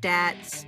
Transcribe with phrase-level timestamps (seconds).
[0.00, 0.64] stats,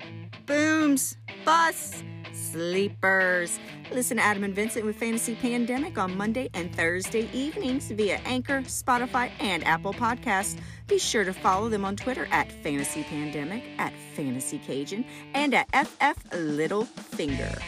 [0.46, 2.02] booms, busts,
[2.32, 3.58] sleepers.
[3.92, 8.62] Listen to Adam and Vincent with Fantasy Pandemic on Monday and Thursday evenings via Anchor,
[8.62, 10.58] Spotify, and Apple Podcasts.
[10.86, 15.04] Be sure to follow them on Twitter at Fantasy Pandemic, at Fantasy Cajun,
[15.34, 17.58] and at FF Little Finger.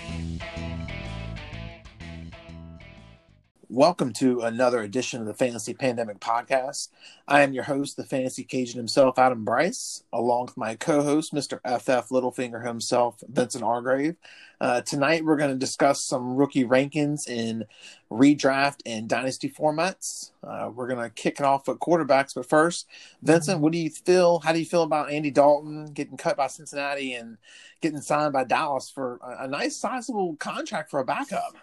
[3.75, 6.89] Welcome to another edition of the Fantasy Pandemic Podcast.
[7.27, 11.33] I am your host, the Fantasy Cajun himself, Adam Bryce, along with my co host,
[11.33, 11.59] Mr.
[11.65, 14.17] FF Littlefinger himself, Vincent Argrave.
[14.61, 17.65] Uh, tonight, we're going to discuss some rookie rankings in
[18.11, 20.33] redraft and dynasty formats.
[20.47, 22.87] Uh, we're going to kick it off with quarterbacks, but first,
[23.23, 24.41] Vincent, what do you feel?
[24.41, 27.39] How do you feel about Andy Dalton getting cut by Cincinnati and
[27.81, 31.57] getting signed by Dallas for a, a nice, sizable contract for a backup?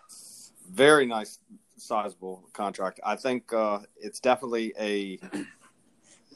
[0.71, 1.37] Very nice
[1.79, 2.99] sizable contract.
[3.03, 5.19] I think uh, it's definitely a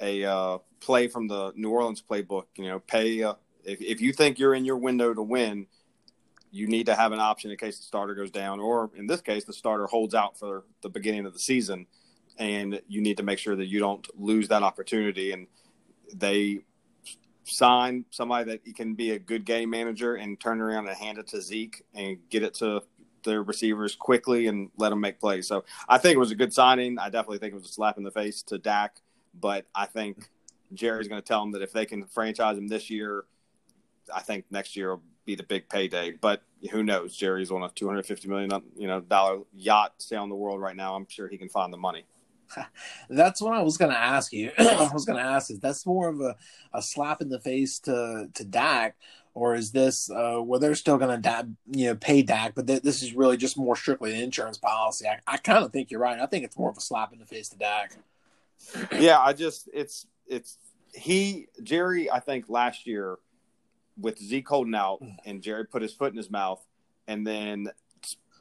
[0.02, 2.46] a uh, play from the New Orleans playbook.
[2.56, 5.68] You know, pay uh, if if you think you're in your window to win,
[6.52, 9.22] you need to have an option in case the starter goes down, or in this
[9.22, 11.88] case, the starter holds out for the beginning of the season,
[12.38, 15.32] and you need to make sure that you don't lose that opportunity.
[15.32, 15.48] And
[16.14, 16.62] they
[17.46, 21.28] sign somebody that can be a good game manager and turn around and hand it
[21.28, 22.84] to Zeke and get it to
[23.24, 25.48] their receivers quickly and let them make plays.
[25.48, 27.00] So I think it was a good signing.
[27.00, 28.98] I definitely think it was a slap in the face to Dak,
[29.40, 30.30] but I think
[30.74, 33.26] Jerry's going to tell them that if they can franchise him this year,
[34.14, 36.12] I think next year will be the big payday.
[36.12, 37.16] But who knows?
[37.16, 40.76] Jerry's on a two hundred fifty million you know dollar yacht sailing the world right
[40.76, 40.96] now.
[40.96, 42.06] I'm sure he can find the money.
[43.10, 44.52] That's what I was going to ask you.
[44.58, 46.36] I was going to ask is that's more of a,
[46.74, 48.96] a slap in the face to to Dak,
[49.34, 52.84] or is this uh, where they're still going to you know pay Dak, but th-
[52.84, 55.08] this is really just more strictly an insurance policy?
[55.08, 56.20] I, I kind of think you're right.
[56.20, 57.98] I think it's more of a slap in the face to Dak.
[58.98, 60.58] Yeah, I just it's it's
[60.94, 62.12] he Jerry.
[62.12, 63.18] I think last year
[64.00, 66.64] with Zeke holding out, and Jerry put his foot in his mouth,
[67.08, 67.68] and then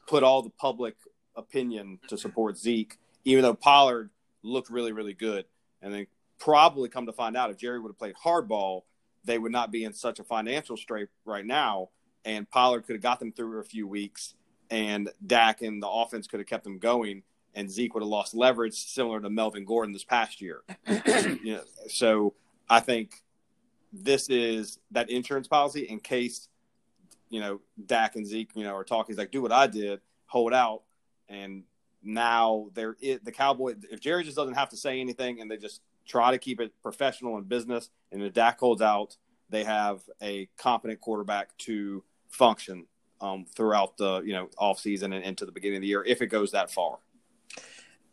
[0.07, 0.95] put all the public
[1.35, 4.11] opinion to support Zeke, even though Pollard
[4.43, 5.45] looked really really good,
[5.81, 6.07] and then
[6.39, 8.83] probably come to find out if Jerry would have played hardball
[9.23, 11.89] they would not be in such a financial strait right now.
[12.25, 14.35] And Pollard could have got them through a few weeks,
[14.69, 17.23] and Dak and the offense could have kept them going,
[17.53, 20.61] and Zeke would have lost leverage, similar to Melvin Gordon this past year.
[20.87, 22.33] you know, so
[22.69, 23.23] I think
[23.91, 26.47] this is that insurance policy in case
[27.29, 29.13] you know Dak and Zeke, you know, are talking.
[29.13, 30.83] He's like, "Do what I did, hold out,"
[31.27, 31.63] and
[32.01, 33.75] now they're it, the Cowboy.
[33.91, 36.71] If Jerry just doesn't have to say anything, and they just try to keep it
[36.81, 37.89] professional and business.
[38.11, 39.17] And if Dak holds out,
[39.49, 42.85] they have a competent quarterback to function
[43.21, 46.21] um, throughout the you know off season and into the beginning of the year if
[46.21, 46.99] it goes that far.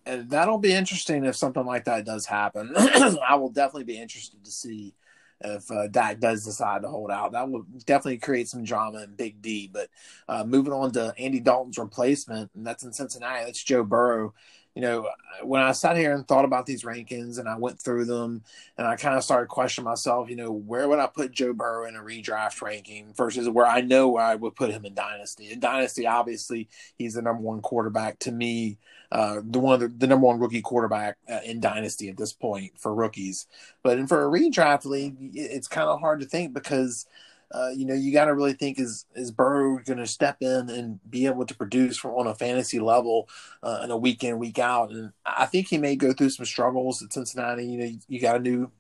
[0.07, 2.73] And that'll be interesting if something like that does happen.
[2.77, 4.95] I will definitely be interested to see
[5.43, 7.33] if uh, Dak does decide to hold out.
[7.33, 9.71] That will definitely create some drama in Big D.
[9.73, 9.89] But
[10.29, 13.45] uh, moving on to Andy Dalton's replacement, and that's in Cincinnati.
[13.45, 14.35] That's Joe Burrow
[14.75, 15.09] you know,
[15.43, 18.43] when I sat here and thought about these rankings and I went through them
[18.79, 21.89] and I kind of started questioning myself, you know, where would I put Joe Burrow
[21.89, 25.51] in a redraft ranking versus where I know where I would put him in Dynasty.
[25.51, 28.79] In Dynasty, obviously, he's the number one quarterback to me,
[29.11, 32.73] uh, the one the, the, number one rookie quarterback uh, in Dynasty at this point
[32.79, 33.49] for rookies.
[33.83, 37.07] But and for a redraft league, it's kind of hard to think because–
[37.53, 40.71] uh, you know, you got to really think is is Burrow going to step in
[40.71, 43.29] and be able to produce from on a fantasy level
[43.63, 44.91] uh, in a week in week out?
[44.91, 47.67] And I think he may go through some struggles at Cincinnati.
[47.67, 48.71] You know, you, you got a new.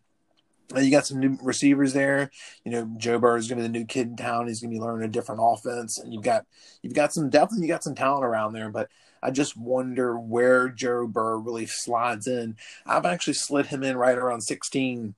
[0.74, 2.30] Uh, you got some new receivers there.
[2.64, 4.46] You know, Joe Burrow is going to be the new kid in town.
[4.46, 6.46] He's going to be learning a different offense, and you've got
[6.80, 8.70] you've got some definitely you got some talent around there.
[8.70, 8.88] But
[9.20, 12.56] I just wonder where Joe Burrow really slides in.
[12.86, 15.16] I've actually slid him in right around 16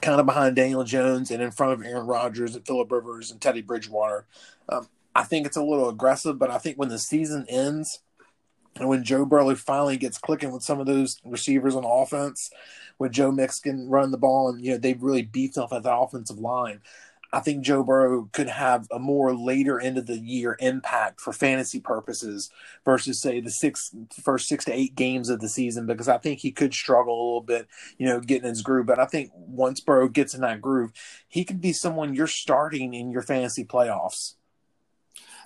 [0.00, 3.40] kind of behind Daniel Jones and in front of Aaron Rodgers and Philip Rivers and
[3.40, 4.26] Teddy Bridgewater.
[4.68, 8.00] Um, I think it's a little aggressive, but I think when the season ends
[8.76, 12.50] and when Joe Burrow finally gets clicking with some of those receivers on offense,
[12.98, 15.84] when Joe Mix can run the ball and you know they've really beefed up that
[15.84, 16.80] offensive line.
[17.34, 21.32] I think Joe Burrow could have a more later end of the year impact for
[21.32, 22.48] fantasy purposes
[22.84, 23.92] versus say the six
[24.22, 27.26] first six to eight games of the season because I think he could struggle a
[27.26, 27.66] little bit,
[27.98, 28.86] you know, getting his groove.
[28.86, 30.92] But I think once Burrow gets in that groove,
[31.26, 34.34] he could be someone you're starting in your fantasy playoffs.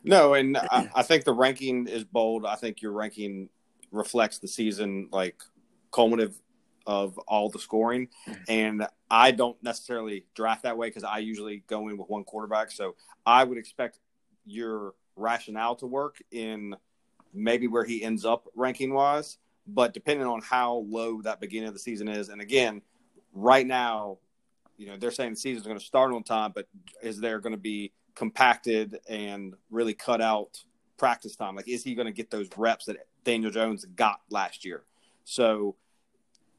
[0.04, 2.44] No, and I, I think the ranking is bold.
[2.44, 3.48] I think your ranking
[3.90, 5.40] reflects the season like
[5.94, 6.38] cumulative
[6.88, 8.08] of all the scoring.
[8.26, 8.42] Mm-hmm.
[8.48, 12.72] And I don't necessarily draft that way because I usually go in with one quarterback.
[12.72, 12.96] So
[13.26, 14.00] I would expect
[14.46, 16.74] your rationale to work in
[17.34, 19.36] maybe where he ends up ranking wise.
[19.66, 22.80] But depending on how low that beginning of the season is, and again,
[23.34, 24.16] right now,
[24.78, 26.68] you know, they're saying the season's going to start on time, but
[27.02, 30.64] is there going to be compacted and really cut out
[30.96, 31.54] practice time?
[31.54, 34.84] Like, is he going to get those reps that Daniel Jones got last year?
[35.24, 35.76] So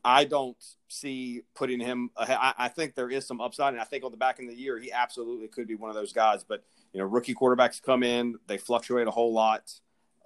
[0.03, 0.57] I don't
[0.87, 2.37] see putting him ahead.
[2.39, 4.55] I, I, think there is some upside, and I think on the back end of
[4.55, 6.43] the year, he absolutely could be one of those guys.
[6.43, 6.63] But
[6.93, 9.71] you know, rookie quarterbacks come in, they fluctuate a whole lot.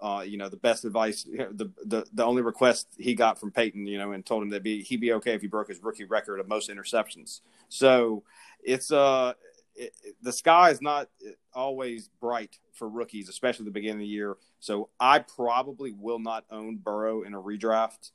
[0.02, 3.88] Uh, you know, the best advice, the, the the only request he got from Peyton,
[3.88, 6.04] you know, and told him that be he'd be okay if he broke his rookie
[6.04, 7.42] record of most interceptions.
[7.70, 8.24] So
[8.62, 9.34] it's uh,
[9.76, 11.10] it, the sky is not
[11.54, 14.38] always bright for rookies, especially the beginning of the year.
[14.60, 18.12] So I probably will not own Burrow in a redraft.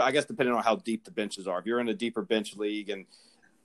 [0.00, 1.58] I guess depending on how deep the benches are.
[1.58, 3.06] If you're in a deeper bench league and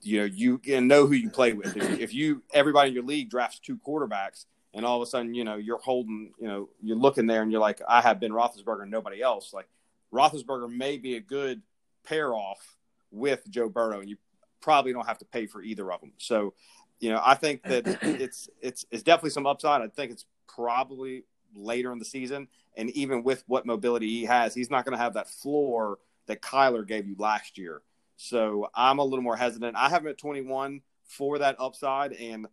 [0.02, 1.76] you know you can know who you play with.
[1.76, 5.34] If, if you everybody in your league drafts two quarterbacks and all of a sudden,
[5.34, 8.32] you know, you're holding, you know, you're looking there and you're like, I have Ben
[8.32, 9.54] Roethlisberger and nobody else.
[9.54, 9.68] Like
[10.14, 11.62] Roethlisberger may be a good
[12.04, 12.78] pair off
[13.12, 14.18] with Joe Burrow, and you
[14.62, 16.14] probably don't have to pay for either of them.
[16.18, 16.54] So,
[17.00, 19.82] you know, I think that it's it's it's definitely some upside.
[19.82, 21.24] I think it's probably
[21.56, 25.04] later in the season, and even with what mobility he has, he's not going to
[25.04, 27.82] have that floor that Kyler gave you last year.
[28.18, 29.76] So I'm a little more hesitant.
[29.76, 32.48] I have him at 21 for that upside, and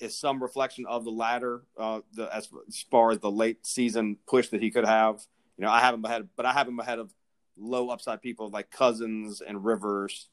[0.00, 4.18] is some reflection of the latter, uh, the, as, as far as the late season
[4.26, 5.24] push that he could have.
[5.56, 7.12] You know, I have him ahead, but I have him ahead of
[7.56, 10.28] low upside people like Cousins and Rivers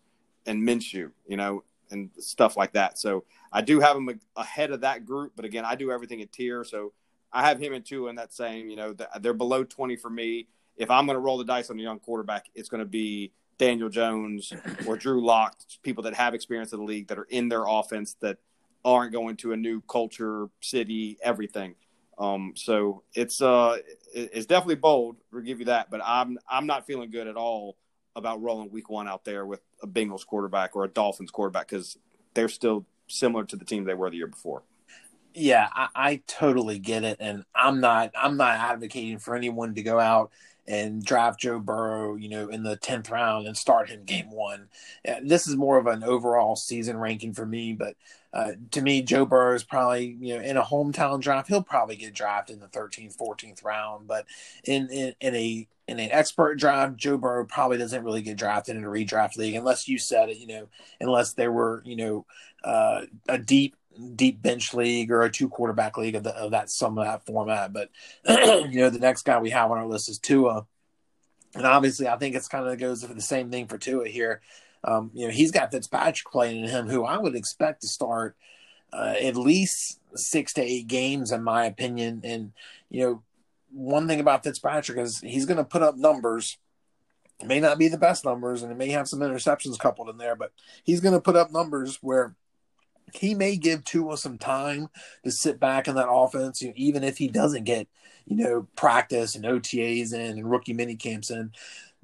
[0.47, 1.11] and Minshew.
[1.27, 2.97] You know, and stuff like that.
[2.97, 6.31] So I do have him ahead of that group, but again, I do everything at
[6.31, 6.63] tier.
[6.63, 6.93] So
[7.33, 8.69] I have him in two in that same.
[8.69, 10.47] You know, they're below twenty for me.
[10.77, 13.31] If I'm going to roll the dice on a young quarterback, it's going to be
[13.57, 14.51] Daniel Jones
[14.87, 18.15] or Drew Lock, people that have experience in the league that are in their offense
[18.21, 18.37] that
[18.83, 21.75] aren't going to a new culture, city, everything.
[22.17, 23.77] Um, so it's uh,
[24.13, 25.17] it's definitely bold.
[25.31, 27.77] We'll give you that, but I'm I'm not feeling good at all
[28.15, 31.97] about rolling Week One out there with a Bengals quarterback or a Dolphins quarterback because
[32.33, 34.63] they're still similar to the team they were the year before.
[35.33, 39.81] Yeah, I, I totally get it, and I'm not I'm not advocating for anyone to
[39.83, 40.31] go out
[40.67, 44.67] and draft Joe Burrow, you know, in the tenth round and start him game one.
[45.23, 47.95] This is more of an overall season ranking for me, but
[48.33, 51.95] uh, to me, Joe Burrow is probably, you know, in a hometown draft, he'll probably
[51.95, 54.07] get drafted in the 13th, 14th round.
[54.07, 54.25] But
[54.63, 58.77] in, in, in a in an expert draft, Joe Burrow probably doesn't really get drafted
[58.77, 60.67] in a redraft league unless you said it, you know,
[61.01, 62.25] unless there were, you know,
[62.63, 63.75] uh, a deep
[64.15, 67.25] deep bench league or a two quarterback league of, the, of that some of that
[67.25, 67.73] format.
[67.73, 67.89] But
[68.27, 70.65] you know, the next guy we have on our list is Tua,
[71.55, 74.41] and obviously, I think it's kind of goes for the same thing for Tua here.
[74.83, 78.35] Um, you know, he's got Fitzpatrick playing in him, who I would expect to start
[78.93, 82.21] uh, at least six to eight games, in my opinion.
[82.23, 82.53] And
[82.89, 83.23] you know,
[83.71, 86.57] one thing about Fitzpatrick is he's going to put up numbers.
[87.39, 90.17] It may not be the best numbers, and it may have some interceptions coupled in
[90.17, 90.51] there, but
[90.83, 92.35] he's going to put up numbers where
[93.15, 94.89] he may give Tua some time
[95.23, 97.87] to sit back in that offense, you know, even if he doesn't get,
[98.25, 101.51] you know, practice and OTAs in and rookie mini camps in.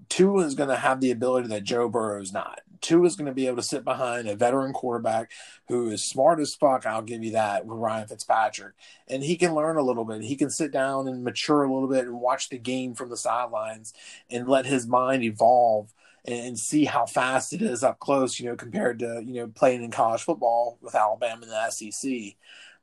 [0.10, 2.62] Tua is going to have the ability that Joe Burrow is not.
[2.82, 5.32] Tua is going to be able to sit behind a veteran quarterback
[5.68, 6.86] who is smart as fuck.
[6.86, 8.74] I'll give you that with Ryan Fitzpatrick,
[9.08, 10.22] and he can learn a little bit.
[10.22, 13.18] He can sit down and mature a little bit and watch the game from the
[13.18, 13.94] sidelines
[14.30, 15.94] and let his mind evolve
[16.28, 18.40] and see how fast it is up close.
[18.40, 22.36] You know, compared to you know playing in college football with Alabama and the SEC.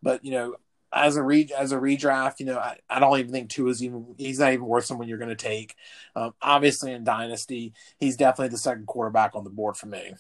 [0.03, 0.57] But you know,
[0.93, 3.83] as a re as a redraft, you know, I, I don't even think Tua is
[3.83, 5.75] even he's not even worth someone you're going to take.
[6.17, 10.15] Um, obviously, in dynasty, he's definitely the second quarterback on the board for me.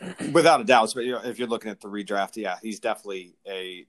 [0.32, 3.86] Without a doubt, but if you're looking at the redraft, yeah, he's definitely a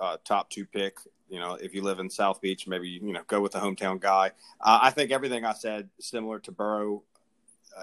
[0.00, 0.98] uh, top two pick.
[1.28, 4.00] You know, if you live in South Beach, maybe you know go with the hometown
[4.00, 4.30] guy.
[4.60, 7.02] Uh, I think everything I said similar to Burrow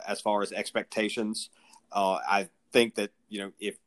[0.07, 1.49] as far as expectations.
[1.91, 3.77] Uh, I think that you know if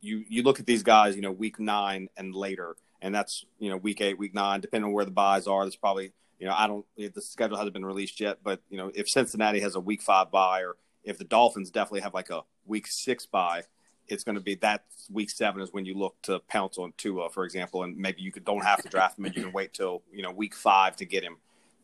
[0.00, 3.70] you you look at these guys, you know, week nine and later, and that's you
[3.70, 5.64] know week eight, week nine, depending on where the byes are.
[5.64, 8.90] There's probably you know I don't the schedule hasn't been released yet, but you know
[8.94, 12.42] if Cincinnati has a week five bye, or if the Dolphins definitely have like a
[12.66, 13.62] week six bye,
[14.08, 17.30] it's going to be that week seven is when you look to pounce on Tua,
[17.30, 19.72] for example, and maybe you could, don't have to draft him and you can wait
[19.72, 21.36] till you know week five to get him.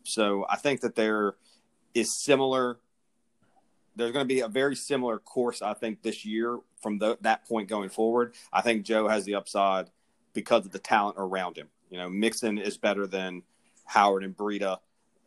[0.05, 1.35] So I think that there
[1.95, 2.79] is similar.
[3.97, 7.47] There's going to be a very similar course, I think, this year from the, that
[7.47, 8.35] point going forward.
[8.53, 9.91] I think Joe has the upside
[10.33, 11.69] because of the talent around him.
[11.91, 13.43] You know, Mixon is better than
[13.85, 14.79] Howard and Breida,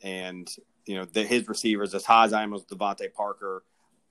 [0.01, 0.49] and
[0.85, 3.63] you know the, his receivers as high as I am as DeVante Parker.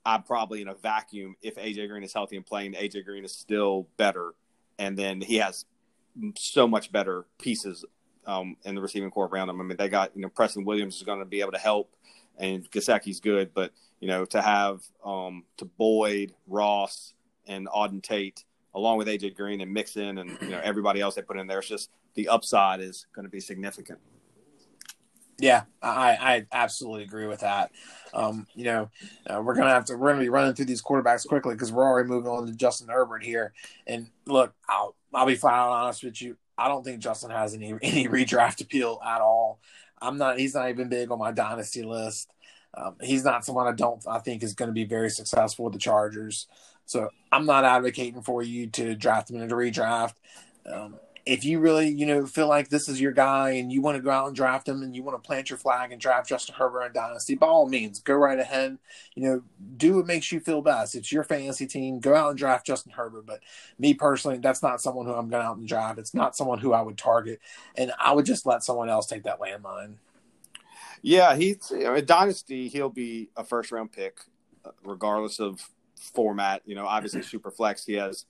[0.04, 2.75] I'm probably in a vacuum if AJ Green is healthy and playing.
[2.75, 4.35] AJ Green is still better,
[4.78, 5.64] and then he has
[6.37, 7.85] so much better pieces
[8.26, 9.61] um, in the receiving corps around him.
[9.61, 11.94] I mean, they got you know Preston Williams is going to be able to help,
[12.42, 17.14] and Gesicki's good, but you know, to have um, to Boyd, Ross,
[17.46, 18.44] and Auden Tate,
[18.75, 21.61] along with AJ Green and Mixon and you know everybody else they put in there.
[21.61, 24.00] It's just the upside is going to be significant.
[25.38, 27.70] Yeah, I, I absolutely agree with that.
[28.12, 28.90] Um, you know,
[29.26, 31.84] uh, we're gonna have to we're gonna be running through these quarterbacks quickly because we're
[31.84, 33.52] already moving on to Justin Herbert here.
[33.87, 36.37] And look, I'll I'll be flat out honest with you.
[36.58, 39.61] I don't think Justin has any any redraft appeal at all.
[40.02, 40.38] I'm not.
[40.38, 42.32] He's not even big on my dynasty list.
[42.75, 45.75] Um, he's not someone I don't I think is going to be very successful with
[45.75, 46.47] the Chargers.
[46.87, 50.14] So I'm not advocating for you to draft him in a redraft.
[50.66, 53.96] Um, if you really, you know, feel like this is your guy and you want
[53.96, 56.28] to go out and draft him and you want to plant your flag and draft
[56.28, 58.76] Justin Herbert in Dynasty, by all means, go right ahead.
[59.14, 59.42] You know,
[59.76, 60.96] do what makes you feel best.
[60.96, 62.00] It's your fantasy team.
[62.00, 63.24] Go out and draft Justin Herbert.
[63.26, 63.40] But
[63.78, 66.00] me personally, that's not someone who I'm going out and draft.
[66.00, 67.40] It's not someone who I would target.
[67.76, 69.94] And I would just let someone else take that landmine.
[71.02, 71.72] Yeah, he's
[72.04, 72.68] Dynasty.
[72.68, 74.20] He'll be a first round pick,
[74.64, 75.60] uh, regardless of
[75.96, 76.62] format.
[76.64, 77.84] You know, obviously super flex.
[77.84, 78.24] He has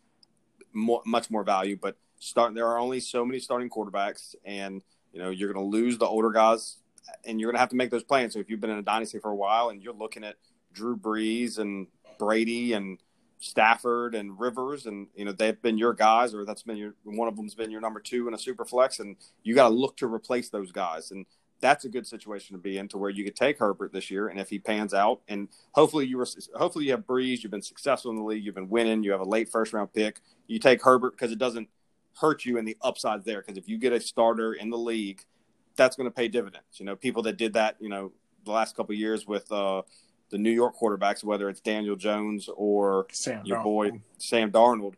[0.75, 2.55] more, much more value, but start.
[2.55, 6.07] There are only so many starting quarterbacks, and you know you're going to lose the
[6.07, 6.79] older guys,
[7.25, 8.35] and you're going to have to make those plans.
[8.35, 10.37] So if you've been in a dynasty for a while and you're looking at
[10.73, 11.87] Drew Brees and
[12.19, 12.99] Brady and
[13.39, 17.29] Stafford and Rivers, and you know they've been your guys, or that's been your one
[17.29, 19.97] of them's been your number two in a super flex, and you got to look
[19.99, 21.11] to replace those guys.
[21.11, 21.27] And
[21.61, 24.29] that's a good situation to be in to where you could take Herbert this year,
[24.29, 26.27] and if he pans out, and hopefully you were,
[26.57, 29.21] hopefully you have Brees, you've been successful in the league, you've been winning, you have
[29.21, 31.69] a late first round pick, you take Herbert because it doesn't
[32.21, 33.41] hurt you in the upside there.
[33.41, 35.23] Because if you get a starter in the league,
[35.77, 36.79] that's going to pay dividends.
[36.79, 38.13] You know, people that did that, you know,
[38.45, 39.83] the last couple years with uh,
[40.31, 43.65] the New York quarterbacks, whether it's Daniel Jones or Sam your Darnold.
[43.65, 44.95] boy Sam Darnold,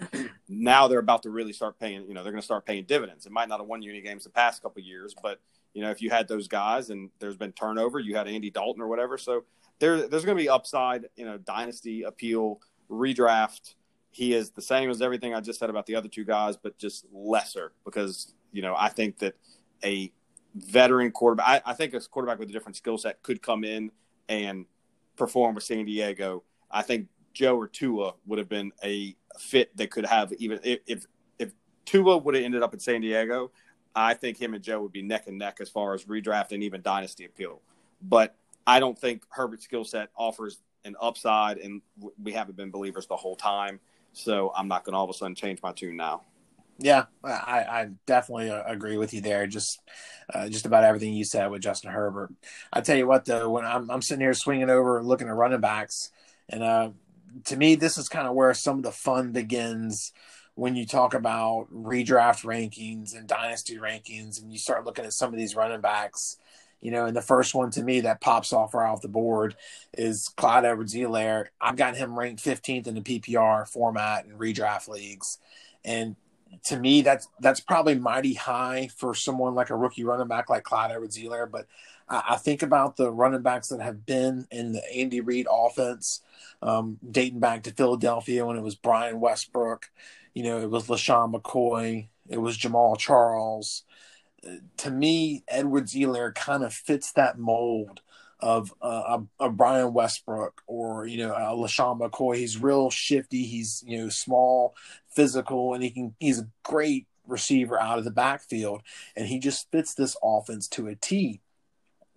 [0.49, 2.07] now they're about to really start paying.
[2.09, 3.27] You know, they're going to start paying dividends.
[3.27, 5.41] It might not have won you any games the past couple years, but
[5.75, 8.81] you know, if you had those guys and there's been turnover, you had Andy Dalton
[8.81, 9.19] or whatever.
[9.19, 9.45] So
[9.81, 13.75] there, there's going to be upside, you know, dynasty appeal, redraft.
[14.15, 16.79] He is the same as everything I just said about the other two guys, but
[16.79, 19.35] just lesser because, you know, I think that
[19.85, 20.13] a
[20.55, 23.91] veteran quarterback, I, I think a quarterback with a different skill set could come in
[24.29, 24.67] and
[25.17, 26.45] perform with San Diego.
[26.71, 30.79] I think Joe or Tua would have been a fit that could have even if,
[30.87, 31.07] if,
[31.41, 31.53] if
[31.85, 33.51] Tua would have ended up in San Diego,
[33.97, 36.63] I think him and Joe would be neck and neck as far as redraft and
[36.63, 37.63] even dynasty appeal.
[38.01, 41.83] But I don't think Herbert's skill set offers an upside, and
[42.23, 43.81] we haven't been believers the whole time.
[44.15, 46.23] So I'm not going to all of a sudden change my tune now.
[46.79, 49.47] Yeah, I, I definitely uh, agree with you there.
[49.47, 49.81] Just,
[50.33, 52.33] uh, just about everything you said with Justin Herbert.
[52.73, 55.61] I tell you what, though, when I'm, I'm sitting here swinging over, looking at running
[55.61, 56.11] backs,
[56.49, 56.91] and uh,
[57.45, 60.13] to me, this is kind of where some of the fun begins
[60.57, 65.33] when you talk about redraft rankings and dynasty rankings, and you start looking at some
[65.33, 66.39] of these running backs.
[66.85, 69.57] You know, and the first one to me that pops off right off the board
[69.95, 71.47] is Clyde Edwards-Helaire.
[71.59, 75.39] I've got him ranked 15th in the PPR format and redraft leagues,
[75.83, 76.15] and
[76.65, 80.63] to me, that's that's probably mighty high for someone like a rookie running back like
[80.63, 81.51] Clyde Edwards-Helaire.
[81.51, 81.67] But
[82.09, 86.21] I, I, think about the running backs that have been in the Andy Reid offense,
[86.63, 89.91] um, dating back to Philadelphia when it was Brian Westbrook.
[90.35, 93.85] You know, it was LeSean McCoy, it was Jamaal Charles.
[94.79, 98.01] To me, Edwards-Helaire kind of fits that mold
[98.41, 102.37] of uh, a, a, Brian Westbrook or you know a LeSean McCoy.
[102.37, 103.45] He's real shifty.
[103.45, 104.75] He's you know small,
[105.09, 106.15] physical, and he can.
[106.21, 108.83] He's a great receiver out of the backfield,
[109.17, 111.41] and he just fits this offense to a T.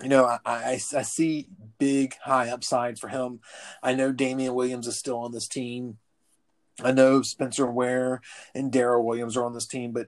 [0.01, 1.48] You know, I, I, I see
[1.79, 3.39] big high upside for him.
[3.81, 5.98] I know Damien Williams is still on this team.
[6.84, 8.22] I know Spencer Ware
[8.53, 10.07] and Darrel Williams are on this team, but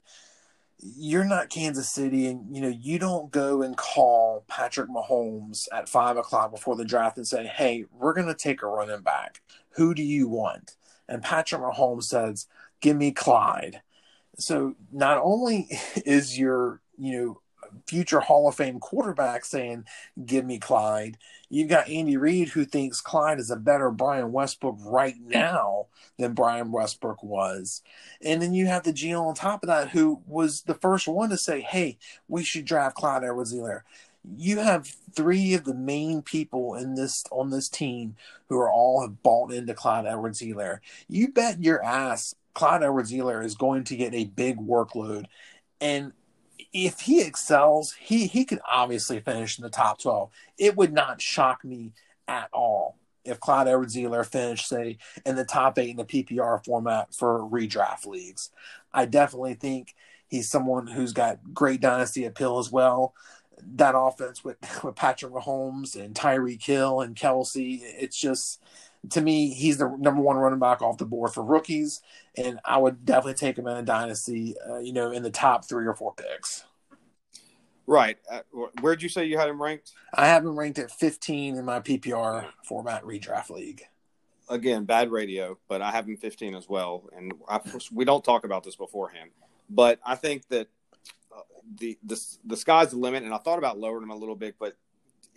[0.81, 5.89] you're not Kansas City, and you know you don't go and call Patrick Mahomes at
[5.89, 9.41] five o'clock before the draft and say, "Hey, we're going to take a running back.
[9.71, 10.75] Who do you want?"
[11.07, 12.47] And Patrick Mahomes says,
[12.81, 13.81] "Give me Clyde."
[14.37, 15.69] So not only
[16.05, 17.41] is your you know
[17.87, 19.85] future Hall of Fame quarterback saying,
[20.25, 21.17] "Give me Clyde."
[21.49, 26.33] You've got Andy Reid who thinks Clyde is a better Brian Westbrook right now than
[26.33, 27.81] Brian Westbrook was,
[28.21, 31.29] and then you have the GM on top of that who was the first one
[31.29, 31.97] to say, "Hey,
[32.27, 33.81] we should draft Clyde Edwards-Helaire."
[34.37, 38.15] You have three of the main people in this on this team
[38.49, 40.79] who are all have bought into Clyde Edwards-Helaire.
[41.07, 45.25] You bet your ass Clyde Edwards-Helaire is going to get a big workload,
[45.79, 46.11] and
[46.73, 50.31] if he excels, he he could obviously finish in the top twelve.
[50.57, 51.93] It would not shock me
[52.27, 57.13] at all if Clyde Edwards-Helaire finished, say, in the top eight in the PPR format
[57.13, 58.49] for redraft leagues.
[58.93, 59.93] I definitely think
[60.27, 63.13] he's someone who's got great dynasty appeal as well.
[63.61, 68.61] that offense with, with Patrick Mahomes and Tyreek Hill and Kelce, It's just
[69.11, 72.01] to me, he's the number one running back off the board for rookies,
[72.35, 74.55] and I would definitely take him in a dynasty.
[74.69, 76.65] Uh, you know, in the top three or four picks.
[77.89, 78.19] Right.
[78.31, 78.41] Uh,
[78.81, 79.93] where'd you say you had him ranked?
[80.13, 83.81] I have him ranked at 15 in my PPR format redraft league.
[84.47, 87.09] Again, bad radio, but I have him 15 as well.
[87.17, 87.59] And I,
[87.91, 89.31] we don't talk about this beforehand,
[89.71, 90.67] but I think that
[91.35, 91.41] uh,
[91.79, 93.23] the, the the sky's the limit.
[93.23, 94.75] And I thought about lowering him a little bit, but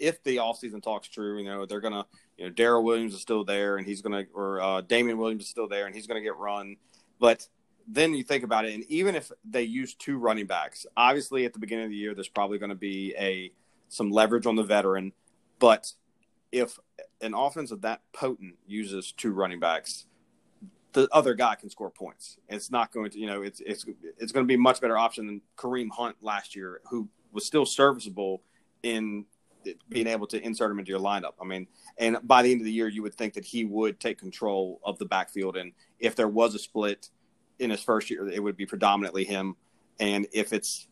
[0.02, 2.04] if the offseason talk's true, you know, they're gonna,
[2.36, 5.48] you know, Darrel Williams is still there, and he's gonna, or uh, Damien Williams is
[5.48, 6.76] still there, and he's gonna get run.
[7.18, 7.46] But
[7.86, 11.52] then you think about it, and even if they use two running backs, obviously at
[11.52, 13.52] the beginning of the year, there's probably going to be a
[13.88, 15.12] some leverage on the veteran.
[15.58, 15.92] But
[16.50, 16.78] if
[17.20, 20.06] an offense of that potent uses two running backs,
[20.92, 22.38] the other guy can score points.
[22.48, 23.84] It's not going to, you know, it's it's
[24.18, 27.46] it's going to be a much better option than Kareem Hunt last year, who was
[27.46, 28.42] still serviceable
[28.82, 29.24] in
[29.88, 31.32] being able to insert him into your lineup.
[31.40, 31.66] I mean,
[31.98, 34.80] and by the end of the year, you would think that he would take control
[34.84, 37.10] of the backfield, and if there was a split
[37.58, 39.56] in his first year, it would be predominantly him.
[40.00, 40.88] And if it's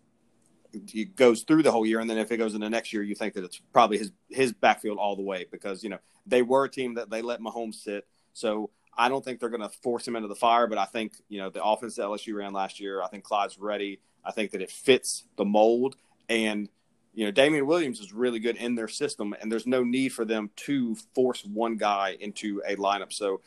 [0.72, 3.02] it goes through the whole year, and then if it goes in the next year,
[3.02, 6.42] you think that it's probably his his backfield all the way because you know they
[6.42, 8.06] were a team that they let Mahomes sit.
[8.32, 11.14] So I don't think they're going to force him into the fire, but I think
[11.28, 13.02] you know the offense that LSU ran last year.
[13.02, 14.00] I think Clyde's ready.
[14.24, 15.96] I think that it fits the mold,
[16.28, 16.68] and
[17.12, 20.24] you know Damien Williams is really good in their system, and there's no need for
[20.24, 23.12] them to force one guy into a lineup.
[23.12, 23.40] So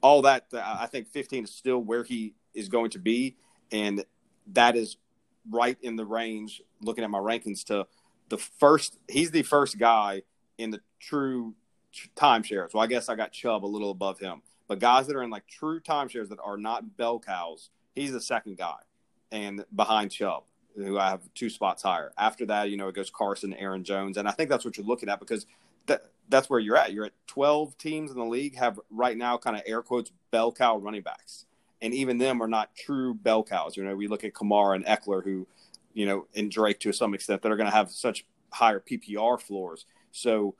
[0.00, 3.36] all that, uh, I think 15 is still where he is going to be,
[3.72, 4.04] and
[4.52, 4.96] that is
[5.50, 6.62] right in the range.
[6.80, 7.86] Looking at my rankings, to
[8.28, 10.22] the first, he's the first guy
[10.56, 11.54] in the true
[12.16, 12.74] timeshares.
[12.74, 15.30] Well, I guess I got Chubb a little above him, but guys that are in
[15.30, 18.76] like true timeshares that are not bell cows, he's the second guy,
[19.32, 20.44] and behind Chubb
[20.76, 22.12] who I have two spots higher.
[22.18, 24.86] After that, you know, it goes Carson, Aaron Jones, and I think that's what you're
[24.86, 25.46] looking at because
[25.86, 26.92] that that's where you're at.
[26.92, 30.52] You're at 12 teams in the league have right now kind of air quotes bell
[30.52, 31.46] cow running backs,
[31.82, 33.76] and even them are not true bell cows.
[33.76, 35.46] You know, we look at Kamara and Ekeler, who,
[35.94, 39.40] you know, and Drake to some extent that are going to have such higher PPR
[39.40, 39.86] floors.
[40.12, 40.54] So,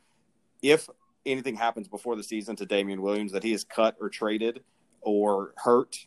[0.63, 0.89] if
[1.25, 4.63] anything happens before the season to Damien Williams that he is cut or traded
[5.03, 6.07] or hurt,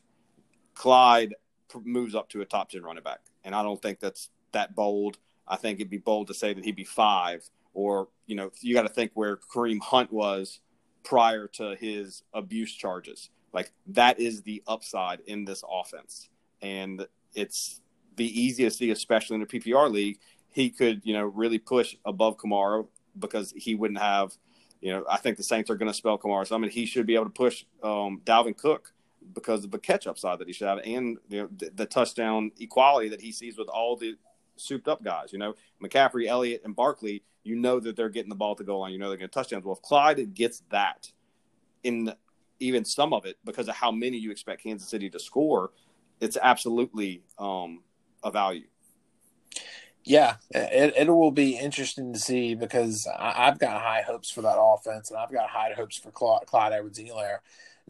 [0.73, 1.36] Clyde
[1.84, 3.19] moves up to a top 10 running back.
[3.43, 5.17] And I don't think that's that bold.
[5.47, 8.73] I think it'd be bold to say that he'd be five or you know you
[8.73, 10.60] got to think where Kareem Hunt was
[11.04, 13.30] prior to his abuse charges.
[13.54, 16.30] Like that is the upside in this offense,
[16.62, 17.82] and it's
[18.15, 20.19] the easiest thing, especially in a PPR league.
[20.49, 24.34] He could you know really push above Kamara because he wouldn't have.
[24.80, 26.47] You know, I think the Saints are going to spell Kamara.
[26.47, 28.93] So I mean, he should be able to push um, Dalvin Cook
[29.34, 31.86] because of the catch up side that he should have, and you know, the, the
[31.86, 34.15] touchdown equality that he sees with all the
[34.55, 35.31] souped up guys.
[35.34, 37.23] You know, McCaffrey, Elliott, and Barkley.
[37.43, 38.93] You know that they're getting the ball to goal line.
[38.93, 39.65] You know they're getting touchdowns.
[39.65, 41.12] Well, if Clyde gets that
[41.84, 42.13] in
[42.60, 45.71] even some of it because of how many you expect Kansas City to score,
[46.19, 47.81] it's absolutely um,
[48.23, 48.67] a value.
[50.03, 54.41] Yeah, it, it will be interesting to see because I, have got high hopes for
[54.41, 57.39] that offense, and I've got high hopes for Clyde, Clyde Edwards-Helaire.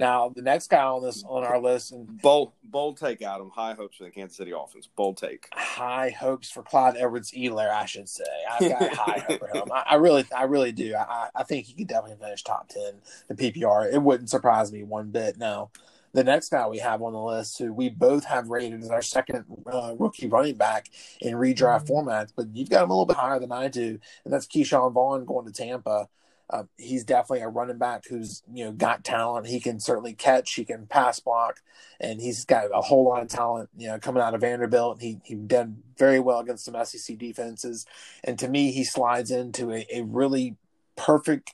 [0.01, 3.51] Now, the next guy on this on our list, and bold bold take, Adam.
[3.51, 4.89] High hopes for the Kansas City offense.
[4.95, 5.47] Bold take.
[5.53, 8.23] High hopes for Clyde Edwards-Helaire, I should say.
[8.51, 9.71] I've got high hope for him.
[9.71, 10.95] I, I, really, I really do.
[10.95, 12.95] I, I think he could definitely finish top ten
[13.29, 13.93] in PPR.
[13.93, 15.37] It wouldn't surprise me one bit.
[15.37, 15.69] Now,
[16.13, 19.03] the next guy we have on the list, who we both have rated as our
[19.03, 20.87] second uh, rookie running back
[21.19, 22.09] in redraft mm-hmm.
[22.09, 24.93] formats, but you've got him a little bit higher than I do, and that's Ke'Shawn
[24.93, 26.09] Vaughn going to Tampa.
[26.51, 29.47] Uh, he's definitely a running back who's you know got talent.
[29.47, 30.53] He can certainly catch.
[30.53, 31.61] He can pass block,
[31.99, 33.69] and he's got a whole lot of talent.
[33.77, 37.85] You know, coming out of Vanderbilt, he he did very well against some SEC defenses.
[38.23, 40.57] And to me, he slides into a, a really
[40.97, 41.53] perfect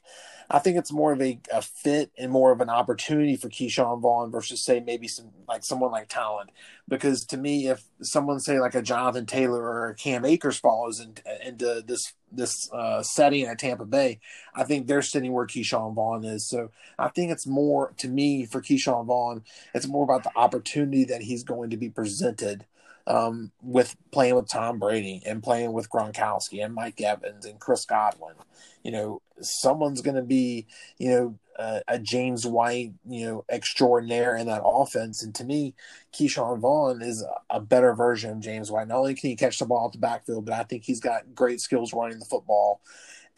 [0.50, 4.02] I think it's more of a, a fit and more of an opportunity for Ke'Shawn
[4.02, 6.52] Vaughn versus say maybe some like someone like Talent.
[6.88, 11.02] Because to me, if someone say like a Jonathan Taylor or a Cam Akers follows
[11.02, 14.20] in, into this this uh, setting at Tampa Bay,
[14.56, 16.48] I think they're sitting where Ke'Shawn Vaughn is.
[16.48, 21.04] So I think it's more to me for Ke'Shawn Vaughn, it's more about the opportunity
[21.06, 22.66] that he's going to be presented
[23.08, 27.86] um, with playing with Tom Brady and playing with Gronkowski and Mike Evans and Chris
[27.86, 28.36] Godwin.
[28.84, 30.68] You know, someone's going to be,
[31.00, 31.40] you know,
[31.88, 35.24] a James White, you know, extraordinaire in that offense.
[35.24, 35.74] And to me,
[36.14, 38.88] Ke'Shawn Vaughn is a better version of James White.
[38.88, 41.34] Not only can he catch the ball at the backfield, but I think he's got
[41.34, 42.82] great skills running the football.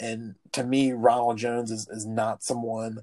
[0.01, 2.99] And to me, Ronald Jones is, is not someone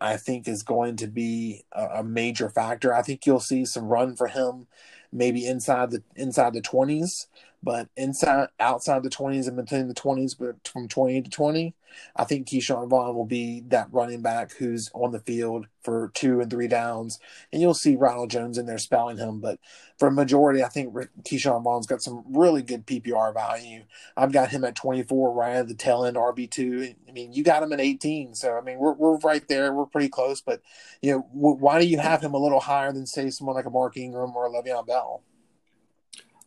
[0.00, 2.94] I think is going to be a, a major factor.
[2.94, 4.66] I think you'll see some run for him,
[5.12, 7.26] maybe inside the inside the twenties.
[7.62, 11.74] But inside, outside the twenties and between the twenties, but from twenty to twenty,
[12.16, 16.40] I think Ke'Shawn Vaughn will be that running back who's on the field for two
[16.40, 17.18] and three downs,
[17.52, 19.40] and you'll see Ronald Jones in there spelling him.
[19.40, 19.58] But
[19.98, 23.84] for a majority, I think Ke'Shawn Vaughn's got some really good PPR value.
[24.16, 26.94] I've got him at twenty four, right at the tail end RB two.
[27.08, 29.86] I mean, you got him at eighteen, so I mean, we're we're right there, we're
[29.86, 30.40] pretty close.
[30.40, 30.62] But
[31.02, 33.70] you know, why do you have him a little higher than say someone like a
[33.70, 35.22] Mark Ingram or a Le'Veon Bell?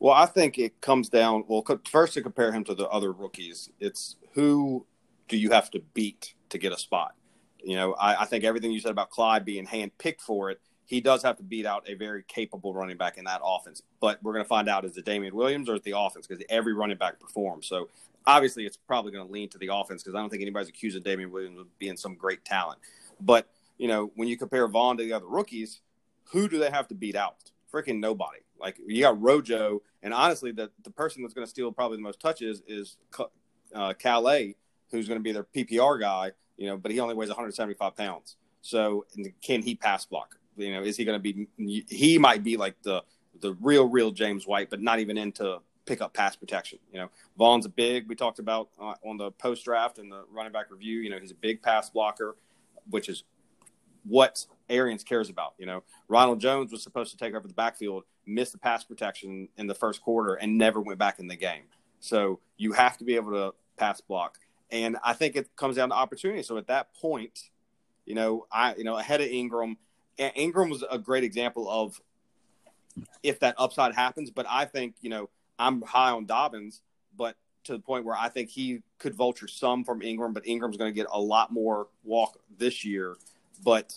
[0.01, 1.43] Well, I think it comes down.
[1.47, 4.87] Well, first to compare him to the other rookies, it's who
[5.31, 7.15] do you have to beat to get a spot?
[7.63, 10.99] You know, I, I think everything you said about Clyde being handpicked for it, he
[10.99, 13.81] does have to beat out a very capable running back in that offense.
[14.01, 16.43] But we're going to find out is it Damien Williams or is the offense because
[16.49, 17.65] every running back performs.
[17.65, 17.87] So
[18.27, 21.01] obviously, it's probably going to lean to the offense because I don't think anybody's accusing
[21.01, 22.79] Damien Williams of being some great talent.
[23.21, 25.79] But you know, when you compare Vaughn to the other rookies,
[26.25, 27.37] who do they have to beat out?
[27.73, 28.39] Freaking nobody.
[28.59, 32.03] Like you got Rojo, and honestly, the the person that's going to steal probably the
[32.03, 32.97] most touches is
[33.73, 34.55] uh, Calais,
[34.91, 36.31] who's going to be their PPR guy.
[36.57, 38.35] You know, but he only weighs 175 pounds.
[38.61, 39.05] So
[39.41, 40.35] can he pass block?
[40.57, 41.47] You know, is he going to be?
[41.89, 43.03] He might be like the
[43.39, 46.79] the real real James White, but not even into pick up pass protection.
[46.91, 48.07] You know, Vaughn's a big.
[48.07, 50.99] We talked about uh, on the post draft and the running back review.
[50.99, 52.35] You know, he's a big pass blocker,
[52.89, 53.23] which is
[54.03, 55.53] what Arians cares about.
[55.57, 59.47] You know, Ronald Jones was supposed to take over the backfield, missed the pass protection
[59.57, 61.63] in the first quarter, and never went back in the game.
[61.99, 64.37] So you have to be able to pass block,
[64.71, 66.43] and I think it comes down to opportunity.
[66.43, 67.49] So at that point,
[68.05, 69.77] you know, I you know ahead of Ingram,
[70.17, 72.01] Ingram was a great example of
[73.23, 74.31] if that upside happens.
[74.31, 75.29] But I think you know
[75.59, 76.81] I'm high on Dobbins,
[77.15, 80.77] but to the point where I think he could vulture some from Ingram, but Ingram's
[80.77, 83.17] going to get a lot more walk this year.
[83.63, 83.93] But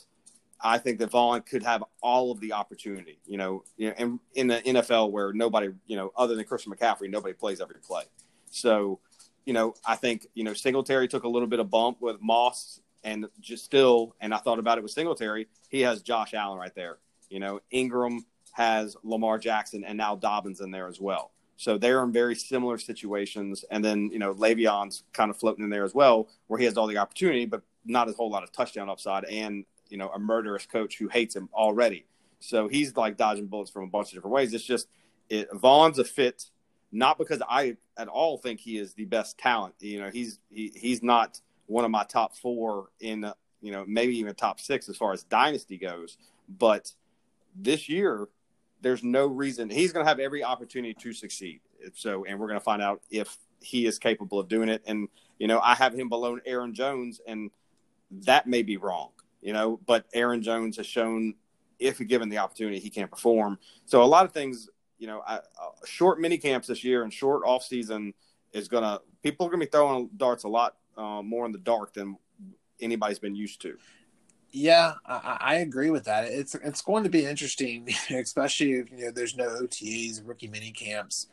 [0.60, 4.20] I think that Vaughn could have all of the opportunity, you know, you know, and
[4.34, 8.04] in the NFL where nobody, you know, other than Christian McCaffrey, nobody plays every play.
[8.50, 9.00] So,
[9.44, 12.80] you know, I think, you know, Singletary took a little bit of bump with Moss
[13.02, 16.74] and just still, and I thought about it with Singletary, he has Josh Allen right
[16.74, 16.98] there.
[17.28, 21.32] You know, Ingram has Lamar Jackson and now Dobbins in there as well.
[21.56, 23.64] So they're in very similar situations.
[23.70, 26.76] And then, you know, Le'Veon's kind of floating in there as well, where he has
[26.76, 30.18] all the opportunity, but not a whole lot of touchdown upside and you know a
[30.18, 32.06] murderous coach who hates him already.
[32.40, 34.52] So he's like dodging bullets from a bunch of different ways.
[34.52, 34.88] It's just
[35.28, 36.50] it, Vaughn's a fit,
[36.94, 39.74] not because I at all think he is the best talent.
[39.80, 43.30] You know, he's he, he's not one of my top four in
[43.60, 46.18] you know maybe even top six as far as dynasty goes.
[46.48, 46.92] But
[47.56, 48.28] this year,
[48.80, 51.60] there's no reason he's going to have every opportunity to succeed.
[51.94, 54.82] So, and we're going to find out if he is capable of doing it.
[54.86, 57.50] And you know, I have him below Aaron Jones, and
[58.10, 59.10] that may be wrong
[59.44, 61.34] you know, but Aaron Jones has shown
[61.78, 63.58] if given the opportunity, he can perform.
[63.84, 65.40] So a lot of things, you know, I, uh,
[65.84, 68.14] short mini camps this year and short off season
[68.52, 71.94] is to, people are to be throwing darts a lot uh, more in the dark
[71.94, 72.16] than
[72.80, 73.76] anybody's been used to.
[74.52, 76.26] Yeah, I, I, agree with that.
[76.26, 80.70] It's it's going to be interesting, especially if you know there's no OTAs, rookie mini
[80.70, 81.26] camps.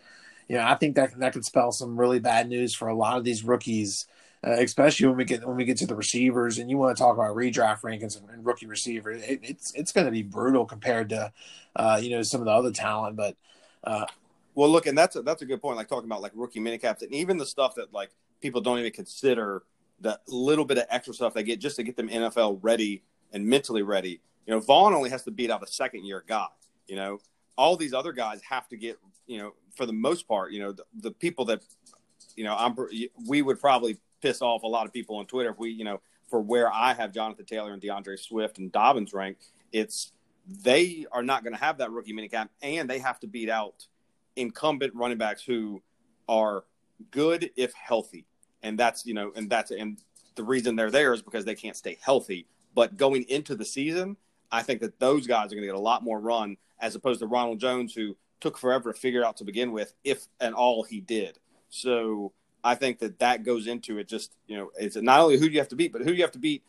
[0.48, 3.20] You know, I think that that could spell some really bad news for a lot
[3.20, 4.08] of these rookies
[4.46, 7.02] uh, especially when we get when we get to the receivers and you want to
[7.02, 9.12] talk about redraft rankings and, and rookie receiver.
[9.12, 11.32] It, it's it's going to be brutal compared to
[11.76, 13.36] uh, you know some of the other talent, but.
[13.84, 14.06] Uh,
[14.54, 15.78] well, look, and that's a, that's a good point.
[15.78, 18.92] Like talking about like rookie minicamps and even the stuff that like people don't even
[18.92, 19.64] consider
[20.02, 23.02] the little bit of extra stuff they get just to get them NFL ready
[23.32, 24.20] and mentally ready.
[24.46, 26.48] You know, Vaughn only has to beat out a second year guy.
[26.88, 27.20] You know,
[27.58, 28.98] all these other guys have to get.
[29.26, 31.62] You know, for the most part, you know, the, the people that
[32.36, 32.76] you know, I'm
[33.28, 36.02] we would probably piss off a lot of people on Twitter if we, you know,
[36.30, 40.14] for where I have Jonathan Taylor and DeAndre Swift and Dobbins ranked, it's
[40.48, 43.88] they are not going to have that rookie minicamp, and they have to beat out
[44.36, 45.82] incumbent running backs who
[46.28, 46.64] are
[47.12, 48.26] good if healthy,
[48.64, 50.00] and that's you know, and that's and
[50.36, 52.48] the reason they're there is because they can't stay healthy.
[52.74, 54.16] But going into the season,
[54.52, 57.20] I think that those guys are going to get a lot more run as opposed
[57.20, 60.84] to Ronald Jones, who took forever to figure out to begin with, if and all
[60.84, 61.38] he did.
[61.70, 64.08] So I think that that goes into it.
[64.08, 66.32] Just you know, it's not only who you have to beat, but who you have
[66.32, 66.64] to beat,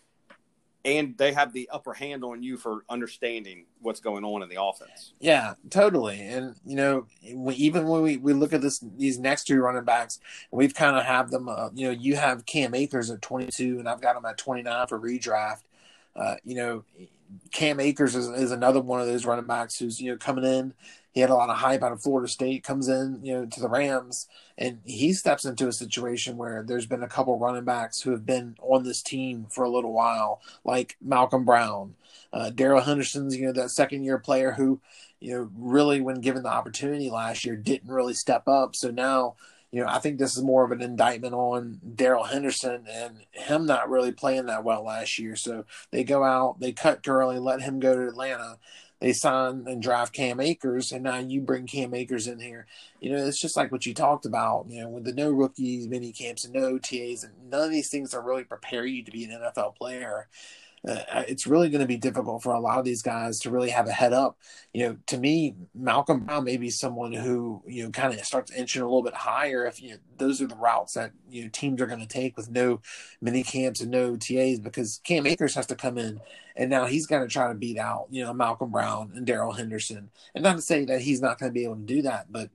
[0.85, 4.61] and they have the upper hand on you for understanding what's going on in the
[4.61, 5.13] offense.
[5.21, 6.21] Yeah, totally.
[6.21, 10.19] And you know, even when we, we look at this these next two running backs,
[10.51, 11.49] we've kind of have them.
[11.49, 14.87] Uh, you know, you have Cam Akers at 22, and I've got him at 29
[14.87, 15.63] for redraft.
[16.17, 16.85] Uh, you know,
[17.53, 20.75] Cam Akers is, is another one of those running backs who's you know coming in.
[21.13, 22.65] He had a lot of hype out of Florida State.
[22.65, 26.87] Comes in, you know, to the Rams, and he steps into a situation where there's
[26.87, 30.41] been a couple running backs who have been on this team for a little while,
[30.65, 31.95] like Malcolm Brown,
[32.33, 34.81] uh, Darrell Henderson's, you know, that second year player who,
[35.21, 38.75] you know, really when given the opportunity last year didn't really step up.
[38.75, 39.37] So now
[39.73, 43.65] you know, I think this is more of an indictment on Darrell Henderson and him
[43.65, 45.35] not really playing that well last year.
[45.35, 48.59] So they go out, they cut Gurley, let him go to Atlanta.
[49.03, 52.67] They sign and draft Cam Akers, and now you bring Cam Akers in here.
[53.01, 54.67] You know, it's just like what you talked about.
[54.69, 57.89] You know, with the no rookies, mini camps, and no OTAs, and none of these
[57.89, 60.29] things are really prepare you to be an NFL player
[60.87, 63.71] uh, it's really going to be difficult for a lot of these guys to really
[63.71, 64.37] have a head up.
[64.73, 68.51] You know, to me, Malcolm Brown may be someone who you know kind of starts
[68.51, 71.51] inching a little bit higher if you know, those are the routes that you know
[71.53, 72.81] teams are going to take with no
[73.21, 76.21] mini camps and no TAs because Cam Akers has to come in
[76.57, 79.53] and now he's going to try to beat out you know Malcolm Brown and Darrell
[79.53, 80.11] Henderson.
[80.35, 82.51] And not to say that he's not going to be able to do that, but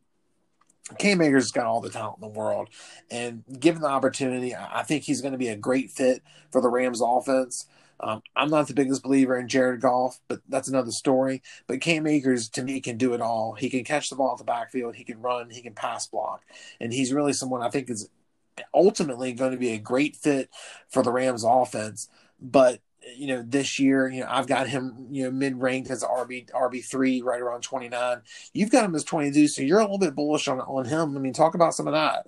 [0.98, 2.70] Cam Akers has got all the talent in the world,
[3.12, 6.70] and given the opportunity, I think he's going to be a great fit for the
[6.70, 7.68] Rams offense.
[8.00, 11.42] Um, I'm not the biggest believer in Jared Goff, but that's another story.
[11.66, 13.54] But Cam Akers, to me, can do it all.
[13.54, 16.44] He can catch the ball at the backfield, he can run, he can pass block,
[16.80, 18.10] and he's really someone I think is
[18.74, 20.50] ultimately going to be a great fit
[20.90, 22.10] for the Rams offense.
[22.40, 22.82] But
[23.16, 26.50] you know, this year, you know, I've got him, you know, mid ranked as RB
[26.52, 28.22] RB three, right around twenty nine.
[28.54, 31.16] You've got him as twenty two, so you're a little bit bullish on on him.
[31.16, 32.28] I mean, talk about some of that.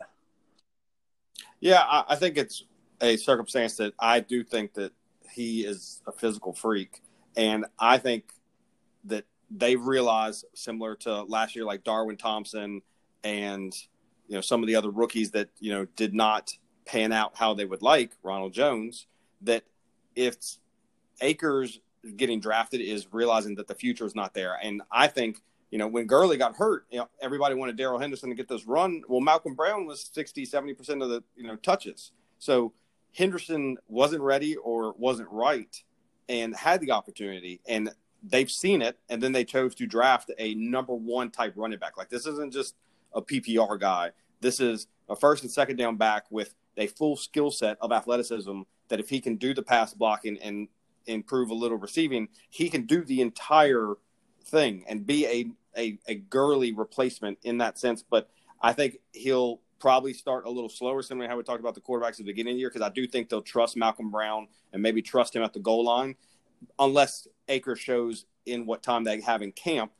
[1.59, 2.63] Yeah, I, I think it's
[3.01, 4.93] a circumstance that I do think that
[5.31, 7.01] he is a physical freak,
[7.35, 8.25] and I think
[9.05, 12.81] that they've realized similar to last year, like Darwin Thompson
[13.23, 13.73] and
[14.27, 16.51] you know some of the other rookies that you know did not
[16.85, 19.07] pan out how they would like Ronald Jones.
[19.41, 19.63] That
[20.15, 20.35] if
[21.21, 21.79] Akers
[22.15, 25.87] getting drafted is realizing that the future is not there, and I think you know,
[25.87, 29.03] when Gurley got hurt, you know, everybody wanted Darrell Henderson to get this run.
[29.07, 32.11] Well, Malcolm Brown was 60, 70% of the, you know, touches.
[32.39, 32.73] So
[33.19, 35.83] Henderson wasn't ready or wasn't right
[36.29, 37.91] and had the opportunity and
[38.23, 41.97] they've seen it and then they chose to draft a number one type running back.
[41.97, 42.75] Like this isn't just
[43.13, 44.11] a PPR guy.
[44.39, 48.61] This is a first and second down back with a full skill set of athleticism
[48.87, 50.69] that if he can do the pass blocking and
[51.05, 53.95] improve a little receiving, he can do the entire
[54.45, 58.01] thing and be a a, a Gurley replacement in that sense.
[58.01, 58.29] But
[58.61, 61.81] I think he'll probably start a little slower, similar to how we talked about the
[61.81, 64.47] quarterbacks at the beginning of the year, because I do think they'll trust Malcolm Brown
[64.73, 66.15] and maybe trust him at the goal line,
[66.77, 69.91] unless Akers shows in what time they have in camp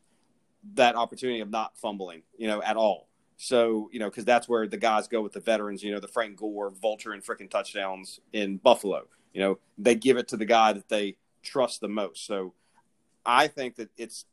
[0.74, 3.08] that opportunity of not fumbling, you know, at all.
[3.38, 6.10] So, you know, because that's where the guys go with the veterans, you know, the
[6.10, 9.04] Frank Gore, Vulture, and freaking touchdowns in Buffalo.
[9.34, 12.26] You know, they give it to the guy that they trust the most.
[12.26, 12.54] So
[13.26, 14.26] I think that it's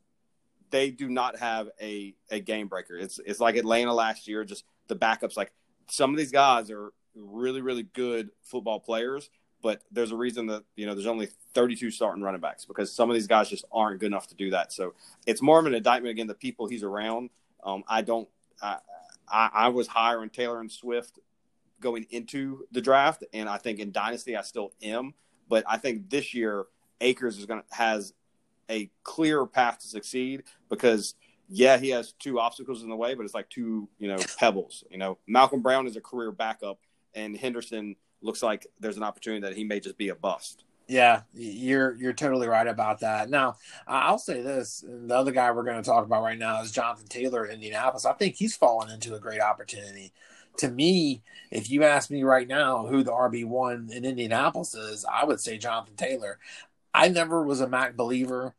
[0.70, 2.96] they do not have a, a game breaker.
[2.96, 5.36] It's it's like Atlanta last year, just the backups.
[5.36, 5.52] Like
[5.88, 9.30] some of these guys are really, really good football players,
[9.62, 13.10] but there's a reason that you know there's only 32 starting running backs because some
[13.10, 14.72] of these guys just aren't good enough to do that.
[14.72, 14.94] So
[15.26, 17.30] it's more of an indictment again the people he's around.
[17.64, 18.28] Um, I don't.
[18.62, 18.78] I,
[19.28, 21.18] I, I was on Taylor and Swift
[21.80, 25.14] going into the draft, and I think in Dynasty I still am.
[25.48, 26.66] But I think this year
[27.00, 28.12] Akers is going to has
[28.70, 31.14] a clear path to succeed because
[31.48, 34.84] yeah, he has two obstacles in the way, but it's like two, you know, pebbles.
[34.90, 36.78] You know, Malcolm Brown is a career backup,
[37.14, 40.64] and Henderson looks like there's an opportunity that he may just be a bust.
[40.88, 43.28] Yeah, you're you're totally right about that.
[43.28, 43.56] Now,
[43.88, 47.08] I'll say this: the other guy we're going to talk about right now is Jonathan
[47.08, 48.06] Taylor in Indianapolis.
[48.06, 50.12] I think he's fallen into a great opportunity.
[50.58, 55.04] To me, if you ask me right now who the RB one in Indianapolis is,
[55.04, 56.38] I would say Jonathan Taylor.
[56.94, 58.54] I never was a Mack believer.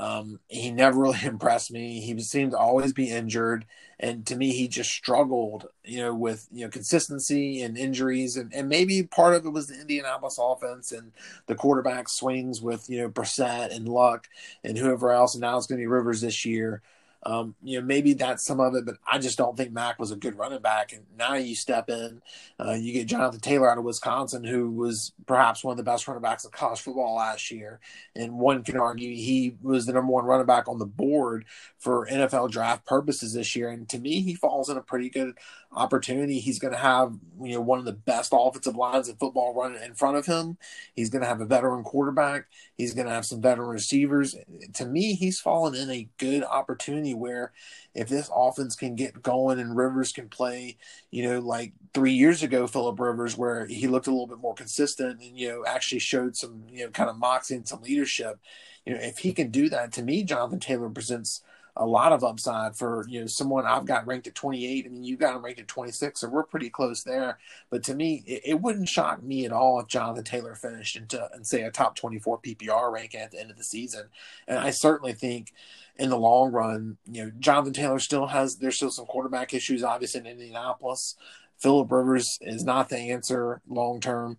[0.00, 2.00] Um, he never really impressed me.
[2.00, 3.66] He seemed to always be injured,
[3.98, 8.52] and to me, he just struggled, you know, with you know consistency and injuries, and,
[8.54, 11.12] and maybe part of it was the Indianapolis offense and
[11.46, 14.26] the quarterback swings with you know Brissett and Luck
[14.64, 16.80] and whoever else, and now it's going to be Rivers this year.
[17.24, 20.10] Um, you know, maybe that's some of it, but I just don't think Mack was
[20.10, 20.92] a good running back.
[20.92, 22.22] And now you step in,
[22.58, 26.08] uh, you get Jonathan Taylor out of Wisconsin, who was perhaps one of the best
[26.08, 27.80] running backs in college football last year.
[28.16, 31.44] And one can argue he was the number one running back on the board
[31.78, 33.68] for NFL draft purposes this year.
[33.68, 35.34] And to me, he falls in a pretty good
[35.72, 36.40] opportunity.
[36.40, 39.82] He's going to have you know one of the best offensive lines in football running
[39.82, 40.58] in front of him.
[40.94, 42.46] He's going to have a veteran quarterback.
[42.76, 44.34] He's going to have some veteran receivers.
[44.74, 47.52] To me, he's fallen in a good opportunity where
[47.94, 50.76] if this offense can get going and Rivers can play,
[51.10, 54.54] you know, like three years ago, Philip Rivers, where he looked a little bit more
[54.54, 58.38] consistent and you know actually showed some you know kind of moxie and some leadership
[58.86, 61.42] you know, if he can do that, to me, Jonathan Taylor presents
[61.80, 64.84] a lot of upside for you know someone I've got ranked at 28.
[64.84, 67.38] I mean, you got him ranked at 26, so we're pretty close there.
[67.70, 71.26] But to me, it, it wouldn't shock me at all if Jonathan Taylor finished into
[71.32, 74.08] and say a top 24 PPR ranking at the end of the season.
[74.46, 75.54] And I certainly think
[75.96, 79.82] in the long run, you know, Jonathan Taylor still has there's still some quarterback issues,
[79.82, 81.16] obviously in Indianapolis.
[81.56, 84.38] Philip Rivers is not the answer long term.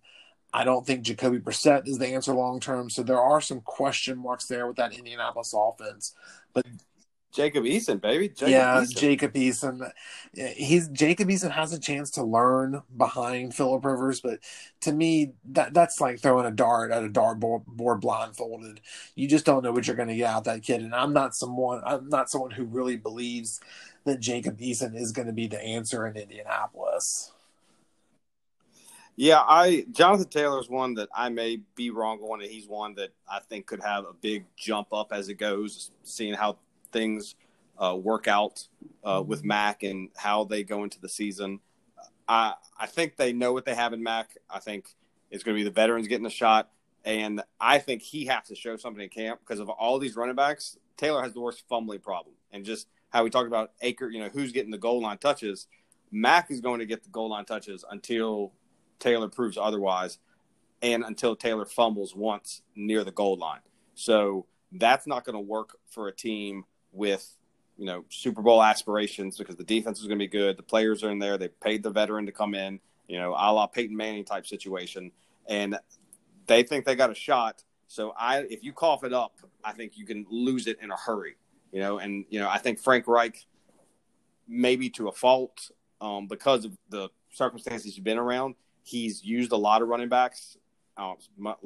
[0.52, 2.88] I don't think Jacoby Brissett is the answer long term.
[2.88, 6.14] So there are some question marks there with that Indianapolis offense.
[6.52, 6.66] But
[7.32, 8.28] Jacob Eason, baby.
[8.28, 8.96] Jacob yeah, Eason.
[8.96, 9.90] Jacob Eason.
[10.34, 14.40] He's Jacob Eason has a chance to learn behind Philip Rivers, but
[14.82, 18.80] to me, that that's like throwing a dart at a dart board, board blindfolded.
[19.14, 20.82] You just don't know what you're going to get out of that kid.
[20.82, 21.80] And I'm not someone.
[21.86, 23.60] I'm not someone who really believes
[24.04, 27.32] that Jacob Eason is going to be the answer in Indianapolis.
[29.16, 33.10] Yeah, I Jonathan Taylor's one that I may be wrong on, and he's one that
[33.30, 36.58] I think could have a big jump up as it goes, seeing how
[36.92, 37.34] things
[37.78, 38.68] uh, work out
[39.04, 41.60] uh, with Mack and how they go into the season.
[42.28, 44.36] I I think they know what they have in Mack.
[44.48, 44.94] I think
[45.30, 46.70] it's going to be the veterans getting a shot,
[47.04, 50.36] and I think he has to show something in camp because of all these running
[50.36, 50.78] backs.
[50.96, 54.28] Taylor has the worst fumbling problem, and just how we talked about Acre, you know,
[54.28, 55.66] who's getting the goal line touches.
[56.10, 58.52] Mack is going to get the goal line touches until
[58.98, 60.18] Taylor proves otherwise,
[60.82, 63.60] and until Taylor fumbles once near the goal line.
[63.94, 67.36] So that's not going to work for a team with
[67.76, 70.56] you know Super Bowl aspirations because the defense is going to be good.
[70.56, 71.38] The players are in there.
[71.38, 75.10] They paid the veteran to come in, you know, a la Peyton Manning type situation,
[75.48, 75.78] and
[76.46, 77.62] they think they got a shot.
[77.88, 80.96] So I, if you cough it up, I think you can lose it in a
[80.96, 81.36] hurry.
[81.72, 83.46] You know, and you know I think Frank Reich,
[84.46, 89.56] maybe to a fault, um, because of the circumstances he's been around, he's used a
[89.56, 90.58] lot of running backs,
[90.96, 91.14] uh,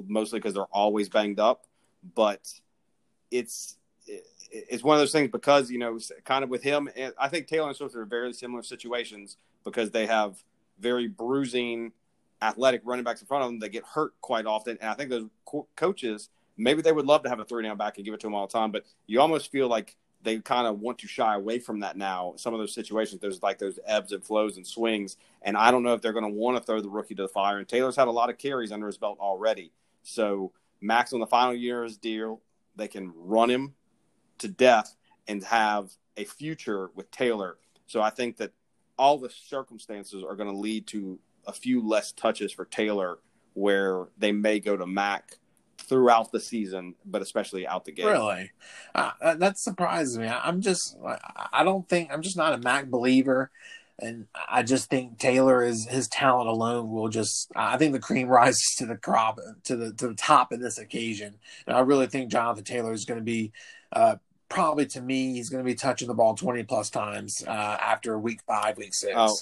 [0.07, 1.65] mostly because they're always banged up.
[2.15, 2.49] But
[3.31, 3.77] it's
[4.51, 6.89] it's one of those things because you know, kind of with him,
[7.19, 10.43] I think Taylor and Swift are very similar situations because they have
[10.79, 11.93] very bruising,
[12.43, 15.11] athletic running backs in front of them that get hurt quite often, and I think
[15.11, 18.15] those co- coaches maybe they would love to have a three down back and give
[18.15, 20.99] it to them all the time, but you almost feel like they kind of want
[20.99, 22.33] to shy away from that now.
[22.37, 25.83] Some of those situations, there's like those ebbs and flows and swings, and I don't
[25.83, 27.59] know if they're going to want to throw the rookie to the fire.
[27.59, 31.27] And Taylor's had a lot of carries under his belt already, so Mack's on the
[31.27, 32.41] final year of his deal,
[32.75, 33.75] they can run him
[34.39, 34.97] to death
[35.29, 37.57] and have a future with Taylor.
[37.87, 38.53] So I think that
[38.99, 43.19] all the circumstances are going to lead to a few less touches for Taylor,
[43.55, 45.39] where they may go to Mack
[45.79, 48.07] throughout the season, but especially out the gate.
[48.07, 48.51] Really,
[48.95, 50.27] uh, that surprises me.
[50.27, 50.97] I'm just,
[51.53, 53.51] I don't think I'm just not a Mack believer,
[53.99, 57.51] and I just think Taylor is his talent alone will just.
[57.55, 60.79] I think the cream rises to the crop to the to the top in this
[60.79, 63.53] occasion, and I really think Jonathan Taylor is going to be.
[63.93, 64.17] Uh,
[64.49, 68.19] probably to me, he's going to be touching the ball 20 plus times uh, after
[68.19, 69.15] week five, week six.
[69.17, 69.37] Oh.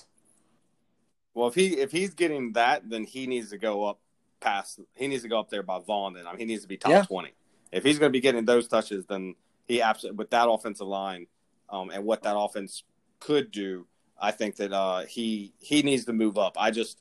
[1.35, 3.99] Well, if he if he's getting that, then he needs to go up
[4.41, 4.81] past.
[4.95, 6.15] He needs to go up there by Vaughn.
[6.15, 7.03] Then I mean, he needs to be top yeah.
[7.03, 7.35] 20.
[7.73, 9.35] If he's going to be getting those touches, then
[9.67, 11.27] he absolutely with that offensive line
[11.71, 12.85] um, and what that offense
[13.19, 13.87] could do.
[14.21, 16.57] I think that uh, he he needs to move up.
[16.57, 17.01] I just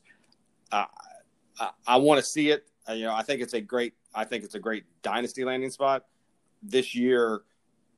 [0.72, 0.86] uh,
[1.60, 2.66] I, I want to see it.
[2.88, 5.70] Uh, you know, I think it's a great I think it's a great dynasty landing
[5.70, 6.06] spot
[6.60, 7.42] this year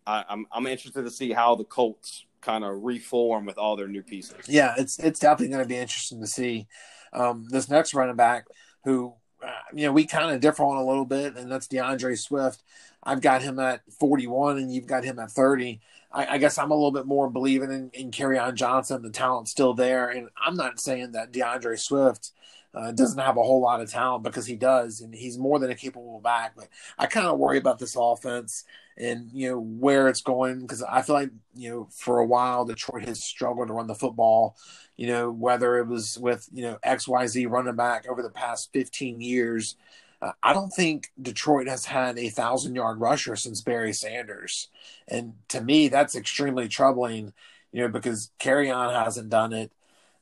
[0.07, 3.88] I, I'm I'm interested to see how the Colts kind of reform with all their
[3.88, 4.49] new pieces.
[4.49, 6.66] Yeah, it's it's definitely going to be interesting to see
[7.12, 8.47] um, this next running back
[8.85, 12.19] who uh, you know we kind of differ on a little bit, and that's DeAndre
[12.19, 12.62] Swift.
[13.03, 15.81] I've got him at 41, and you've got him at 30.
[16.12, 19.03] I, I guess I'm a little bit more believing in, in Kerryon Johnson.
[19.03, 22.33] The talent's still there, and I'm not saying that DeAndre Swift
[22.76, 25.70] uh, doesn't have a whole lot of talent because he does, and he's more than
[25.70, 26.52] a capable back.
[26.54, 28.64] But I kind of worry about this offense
[28.98, 32.64] and you know where it's going because I feel like you know for a while
[32.64, 34.56] Detroit has struggled to run the football.
[34.96, 38.30] You know whether it was with you know X Y Z running back over the
[38.30, 39.76] past 15 years.
[40.22, 44.68] Uh, I don't think Detroit has had a thousand yard rusher since Barry Sanders,
[45.08, 47.32] and to me that's extremely troubling.
[47.72, 49.72] You know because Kerryon hasn't done it.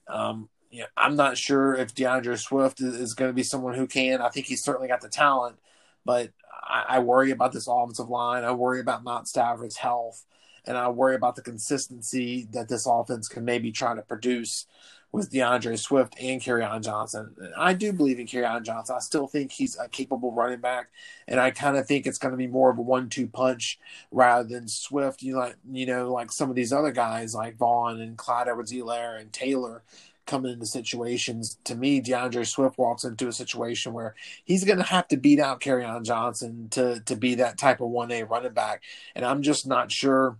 [0.09, 3.75] Um, you know, I'm not sure if DeAndre Swift is, is going to be someone
[3.75, 4.21] who can.
[4.21, 5.57] I think he's certainly got the talent,
[6.05, 8.43] but I, I worry about this offensive line.
[8.43, 10.27] I worry about Matt Stafford's health,
[10.67, 14.67] and I worry about the consistency that this offense can maybe try to produce
[15.13, 17.37] with DeAndre Swift and Kerryon Johnson.
[17.57, 18.97] I do believe in Kerryon Johnson.
[18.97, 20.89] I still think he's a capable running back,
[21.29, 23.79] and I kind of think it's going to be more of a one-two punch
[24.11, 25.23] rather than Swift.
[25.23, 29.21] You like you know like some of these other guys like Vaughn and Clyde Edwards-Helaire
[29.21, 29.85] and Taylor
[30.27, 31.59] coming into situations.
[31.65, 34.15] To me, DeAndre Swift walks into a situation where
[34.45, 37.89] he's going to have to beat out on Johnson to to be that type of
[37.89, 38.83] one A running back,
[39.15, 40.39] and I'm just not sure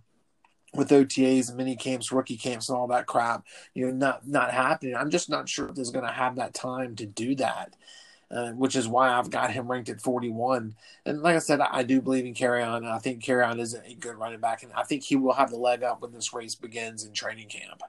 [0.73, 4.95] with OTAs mini camps, rookie camps, and all that crap, you know, not not happening.
[4.95, 7.75] I'm just not sure if he's going to have that time to do that.
[8.31, 10.75] Uh, which is why I've got him ranked at 41.
[11.05, 12.83] And like I said, I, I do believe in Kerryon.
[12.83, 15.57] I think Kerryon is a good running back, and I think he will have the
[15.57, 17.83] leg up when this race begins in training camp.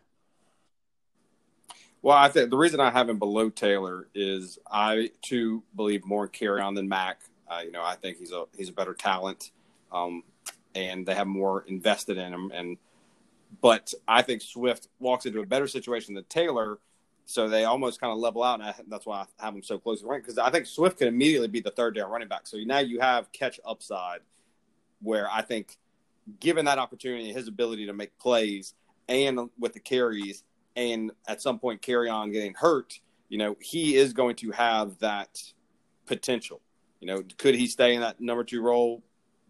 [2.03, 6.25] Well, I think the reason I have him below Taylor is I too believe more
[6.25, 7.21] in Kerryon than Mack.
[7.49, 9.51] Uh, you know, I think he's a he's a better talent,
[9.93, 10.23] um,
[10.75, 12.53] and they have more invested in him.
[12.55, 12.77] And
[13.61, 16.79] but I think Swift walks into a better situation than Taylor
[17.27, 19.79] so they almost kind of level out, and I, that's why I have him so
[19.79, 22.47] close to rank because I think Swift can immediately be the third down running back.
[22.47, 24.21] So now you have catch upside,
[25.03, 25.77] where I think,
[26.39, 28.75] given that opportunity, his ability to make plays
[29.09, 30.45] and with the carries,
[30.77, 35.43] and at some point Kerryon getting hurt, you know, he is going to have that
[36.07, 36.61] potential.
[37.01, 39.03] You know, could he stay in that number two role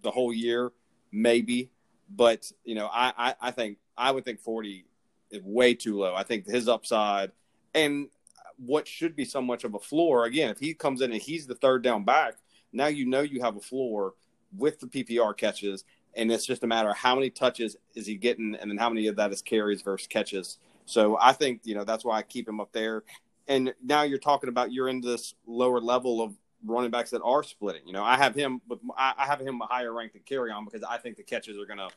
[0.03, 0.72] the whole year?
[1.12, 1.70] Maybe,
[2.09, 4.87] but you know, I, I, I think I would think forty
[5.31, 6.14] is way too low.
[6.14, 7.33] I think his upside
[7.74, 8.09] and
[8.57, 11.47] what should be so much of a floor again if he comes in and he's
[11.47, 12.37] the third down back
[12.72, 14.14] now you know you have a floor
[14.57, 18.14] with the ppr catches and it's just a matter of how many touches is he
[18.14, 21.74] getting and then how many of that is carries versus catches so i think you
[21.74, 23.03] know that's why i keep him up there
[23.49, 26.34] and now you're talking about you're in this lower level of
[26.64, 29.66] running backs that are splitting you know i have him with i have him a
[29.66, 31.91] higher rank than Kerryon because i think the catches are going to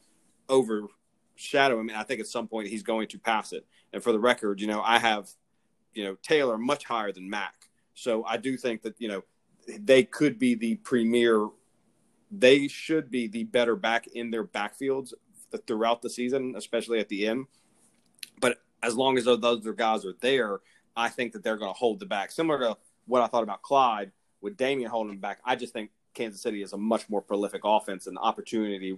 [0.50, 4.12] overshadow him and i think at some point he's going to pass it and for
[4.12, 5.30] the record you know i have
[5.94, 7.56] you know Taylor much higher than Mack.
[7.94, 9.24] So I do think that you know
[9.68, 11.48] they could be the premier.
[12.32, 15.14] They should be the better back in their backfields
[15.66, 17.48] throughout the season, especially at the end.
[18.40, 20.60] But as long as those other guys are there,
[20.96, 22.32] I think that they're going to hold the back.
[22.32, 24.12] Similar to what I thought about Clyde
[24.42, 25.40] with Damien holding back.
[25.44, 28.98] I just think Kansas City is a much more prolific offense, and the opportunity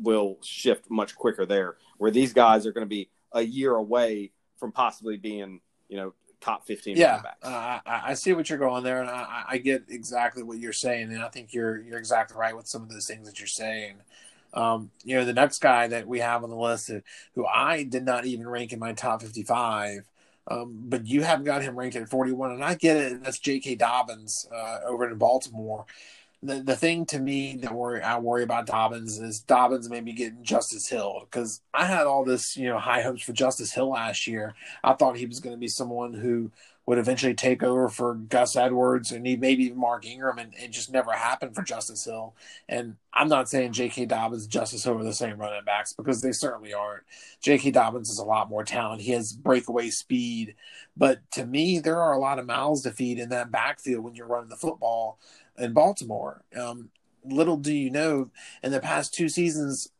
[0.00, 1.76] will shift much quicker there.
[1.98, 6.14] Where these guys are going to be a year away from possibly being you know,
[6.40, 10.42] top 15 yeah, uh, I, see what you're going there, and I, I, get exactly
[10.42, 13.26] what you're saying, and I think you're you're exactly right with some of those things
[13.26, 13.96] that you're saying.
[14.54, 16.90] Um, you know, the next guy that we have on the list,
[17.34, 20.04] who I did not even rank in my top 55,
[20.48, 23.24] um, but you have got him ranked at 41, and I get it.
[23.24, 23.76] That's J.K.
[23.76, 25.86] Dobbins uh, over in Baltimore
[26.44, 30.42] the, the thing to me that worry I worry about Dobbins is Dobbins maybe getting
[30.42, 34.26] Justice Hill because I had all this you know high hopes for Justice Hill last
[34.26, 34.54] year.
[34.82, 36.50] I thought he was going to be someone who
[36.86, 40.92] would eventually take over for Gus Edwards and maybe even Mark Ingram, and it just
[40.92, 42.34] never happened for Justice Hill.
[42.68, 44.06] And I'm not saying J.K.
[44.06, 47.04] Dobbins, Justice Hill are the same running backs because they certainly aren't.
[47.40, 47.70] J.K.
[47.70, 49.00] Dobbins is a lot more talent.
[49.00, 50.56] He has breakaway speed,
[50.96, 54.14] but to me, there are a lot of mouths to feed in that backfield when
[54.14, 55.18] you're running the football
[55.56, 56.42] in Baltimore.
[56.58, 56.90] Um,
[57.24, 58.30] little do you know,
[58.62, 59.90] in the past two seasons,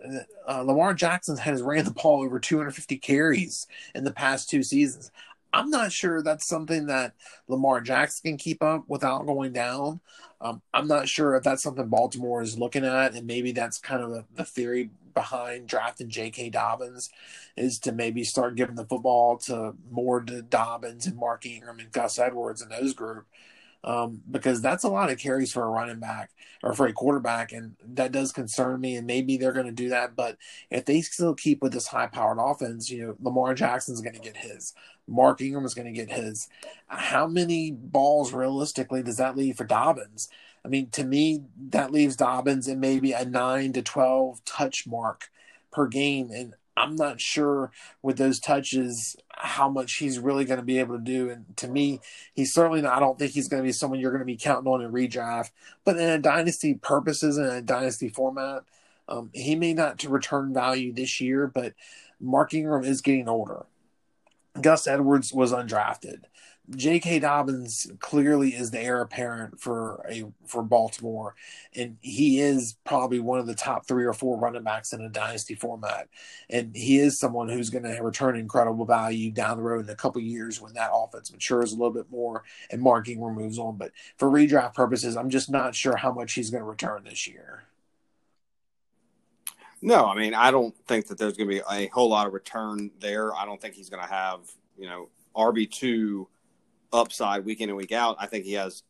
[0.47, 5.11] uh, Lamar Jackson has ran the ball over 250 carries in the past two seasons.
[5.55, 7.15] I'm not sure that's something that
[7.47, 10.01] Lamar Jackson can keep up without going down.
[10.41, 14.03] Um, I'm not sure if that's something Baltimore is looking at, and maybe that's kind
[14.03, 16.51] of the, the theory behind drafting J.K.
[16.51, 17.09] Dobbins
[17.57, 21.93] is to maybe start giving the football to more to Dobbins and Mark Ingram and
[21.93, 23.25] Gus Edwards and those group
[23.85, 26.31] um, because that's a lot of carries for a running back
[26.63, 28.97] or for a quarterback, and that does concern me.
[28.97, 30.39] And maybe they're going to do that, but
[30.71, 34.39] if they still keep with this high-powered offense, you know, Lamar Jackson's going to get
[34.39, 34.73] his,
[35.07, 36.49] Mark Ingram is going to get his.
[36.87, 40.29] How many balls realistically does that leave for Dobbins?
[40.65, 45.31] I mean, to me, that leaves Dobbins in maybe a nine to twelve touch mark
[45.71, 47.71] per game, and I'm not sure
[48.03, 51.31] with those touches how much he's really going to be able to do.
[51.31, 52.01] And to me,
[52.33, 54.37] he's certainly not, I don't think he's going to be someone you're going to be
[54.37, 55.51] counting on in redraft.
[55.85, 58.65] But in a dynasty purposes, and a dynasty format,
[59.09, 61.75] um, he may not to return value this year, but
[62.21, 63.67] Mark Ingram is getting older.
[64.61, 66.25] Gus Edwards was undrafted.
[66.71, 67.19] J.K.
[67.19, 71.35] Dobbins clearly is the heir apparent for a for Baltimore,
[71.77, 75.11] and he is probably one of the top three or four running backs in a
[75.11, 76.09] dynasty format.
[76.49, 79.95] And he is someone who's going to return incredible value down the road in a
[79.97, 83.77] couple years when that offense matures a little bit more and Mark Ingram moves on.
[83.77, 87.27] But for redraft purposes, I'm just not sure how much he's going to return this
[87.29, 87.65] year.
[89.85, 92.33] No, I mean I don't think that there's going to be a whole lot of
[92.33, 93.35] return there.
[93.35, 94.41] I don't think he's going to have
[94.79, 96.27] you know RB two
[96.91, 98.17] upside week in and week out.
[98.19, 98.83] I think he has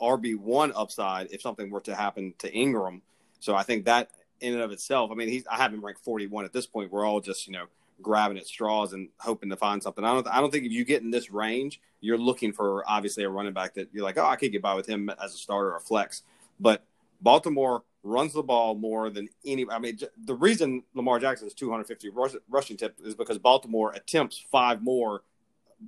[0.00, 3.02] RB one upside if something were to happen to Ingram.
[3.40, 4.08] So I think that
[4.40, 6.90] in and of itself, I mean, he's I have him ranked 41 at this point.
[6.90, 7.66] We're all just you know
[8.00, 10.02] grabbing at straws and hoping to find something.
[10.02, 13.24] I don't I don't think if you get in this range, you're looking for obviously
[13.24, 15.36] a running back that you're like, oh, I could get by with him as a
[15.36, 16.22] starter or flex.
[16.58, 16.84] But
[17.20, 19.66] Baltimore runs the ball more than any.
[19.70, 24.44] I mean, the reason Lamar Jackson is 250 rush, rushing attempts is because Baltimore attempts
[24.50, 25.22] five more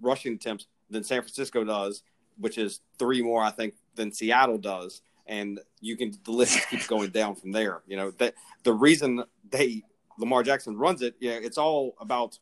[0.00, 2.02] rushing attempts than San Francisco does,
[2.38, 5.02] which is three more, I think, than Seattle does.
[5.26, 7.82] And you can the list keeps going down from there.
[7.86, 9.82] You know that the reason they
[10.18, 12.38] Lamar Jackson runs it, yeah, it's all about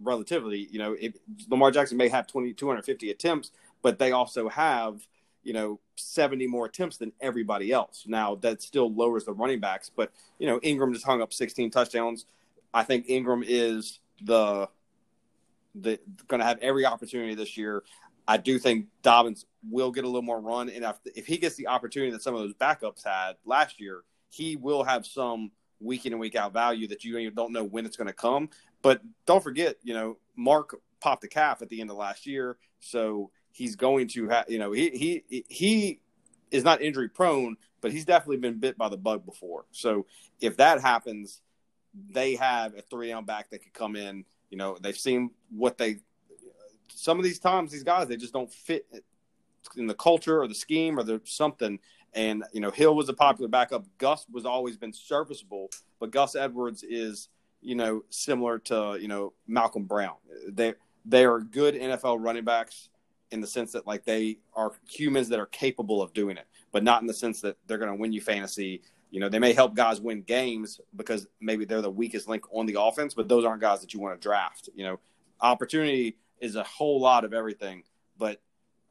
[0.00, 0.68] relativity.
[0.70, 1.18] You know, it,
[1.48, 3.50] Lamar Jackson may have 20, 250 attempts,
[3.82, 5.06] but they also have
[5.46, 8.04] you know 70 more attempts than everybody else.
[8.06, 11.70] Now that still lowers the running backs, but you know Ingram just hung up 16
[11.70, 12.26] touchdowns.
[12.74, 14.68] I think Ingram is the
[15.76, 17.84] the going to have every opportunity this year.
[18.26, 21.54] I do think Dobbins will get a little more run, and if, if he gets
[21.54, 26.06] the opportunity that some of those backups had last year, he will have some week
[26.06, 28.48] in and week out value that you don't know when it's going to come.
[28.82, 32.56] But don't forget, you know, Mark popped the calf at the end of last year,
[32.80, 34.90] so he's going to have, you know, he
[35.30, 36.00] he he
[36.50, 39.64] is not injury prone, but he's definitely been bit by the bug before.
[39.72, 40.04] So
[40.42, 41.40] if that happens,
[42.10, 44.26] they have a three down back that could come in.
[44.50, 46.00] You know, they've seen what they.
[46.88, 48.86] Some of these times, these guys they just don't fit
[49.76, 51.78] in the culture or the scheme or the something.
[52.12, 53.86] And you know, Hill was a popular backup.
[53.96, 57.30] Gus was always been serviceable, but Gus Edwards is
[57.62, 60.16] you know similar to you know Malcolm Brown.
[60.46, 60.74] They
[61.06, 62.90] they are good NFL running backs
[63.30, 66.84] in the sense that like they are humans that are capable of doing it, but
[66.84, 68.82] not in the sense that they're going to win you fantasy.
[69.10, 72.66] You know, they may help guys win games because maybe they're the weakest link on
[72.66, 74.68] the offense, but those aren't guys that you want to draft.
[74.74, 75.00] You know,
[75.40, 77.82] opportunity is a whole lot of everything,
[78.18, 78.40] but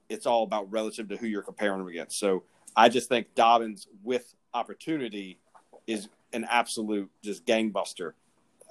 [0.09, 2.19] it's all about relative to who you're comparing them against.
[2.19, 2.43] So
[2.75, 5.39] I just think Dobbins with opportunity
[5.87, 8.13] is an absolute just gangbuster.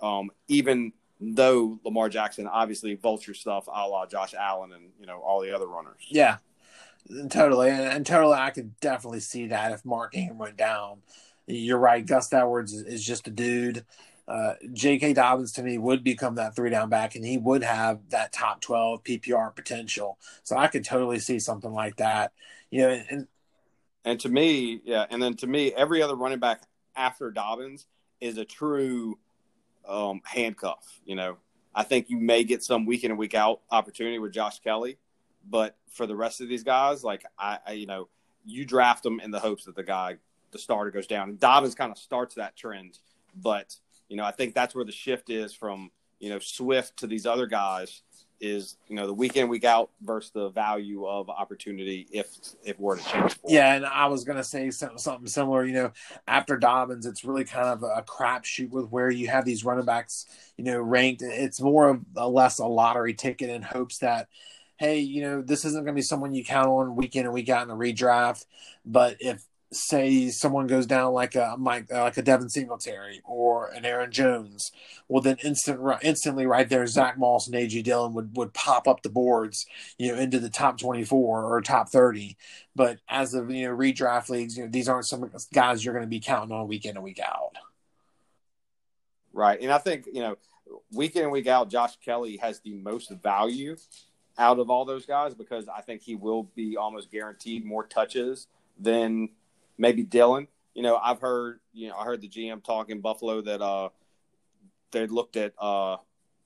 [0.02, 5.20] Um, even though Lamar Jackson obviously vulture stuff a la Josh Allen and you know
[5.20, 6.06] all the other runners.
[6.08, 6.38] Yeah,
[7.30, 11.02] totally, and, and totally, I could definitely see that if Mark Ingram went down.
[11.46, 12.04] You're right.
[12.04, 13.84] Gus Edwards is, is just a dude.
[14.26, 15.12] Uh, J.K.
[15.12, 18.60] Dobbins to me would become that three down back, and he would have that top
[18.60, 20.18] twelve PPR potential.
[20.42, 22.32] So I could totally see something like that.
[22.70, 23.28] You know, and
[24.04, 26.62] and to me, yeah, and then to me, every other running back
[26.96, 27.86] after Dobbins
[28.20, 29.18] is a true
[29.88, 31.00] um, handcuff.
[31.04, 31.36] You know,
[31.74, 34.98] I think you may get some week in and week out opportunity with Josh Kelley,
[35.48, 38.08] but for the rest of these guys, like I, I you know,
[38.44, 40.16] you draft them in the hopes that the guy,
[40.50, 41.30] the starter goes down.
[41.30, 42.98] And Dobbins kind of starts that trend,
[43.34, 43.76] but
[44.08, 47.26] you know, I think that's where the shift is from you know Swift to these
[47.26, 48.02] other guys
[48.40, 52.28] is you know the week in week out versus the value of opportunity if
[52.64, 53.36] if we're to change.
[53.46, 55.64] Yeah, and I was gonna say something similar.
[55.64, 55.92] You know,
[56.26, 60.26] after Dobbins, it's really kind of a crapshoot with where you have these running backs,
[60.56, 61.22] you know, ranked.
[61.22, 64.28] It's more of a less a lottery ticket in hopes that.
[64.76, 67.32] Hey, you know, this isn't going to be someone you count on week in and
[67.32, 68.44] week out in the redraft.
[68.84, 69.44] But if
[69.74, 74.10] say someone goes down like a Mike, uh, like a Devin Singletary or an Aaron
[74.10, 74.72] Jones,
[75.08, 79.02] well then instant instantly right there, Zach Moss and AJ Dillon would would pop up
[79.02, 79.66] the boards,
[79.98, 82.36] you know, into the top twenty four or top thirty.
[82.74, 86.06] But as of you know redraft leagues, you know these aren't some guys you're going
[86.06, 87.56] to be counting on week in and week out.
[89.32, 90.36] Right, and I think you know
[90.92, 93.76] week in and week out, Josh Kelley has the most value
[94.38, 98.48] out of all those guys because I think he will be almost guaranteed more touches
[98.78, 99.28] than
[99.78, 100.48] maybe Dillon.
[100.74, 103.90] You know, I've heard you know I heard the GM talk in Buffalo that uh
[104.90, 105.96] they looked at uh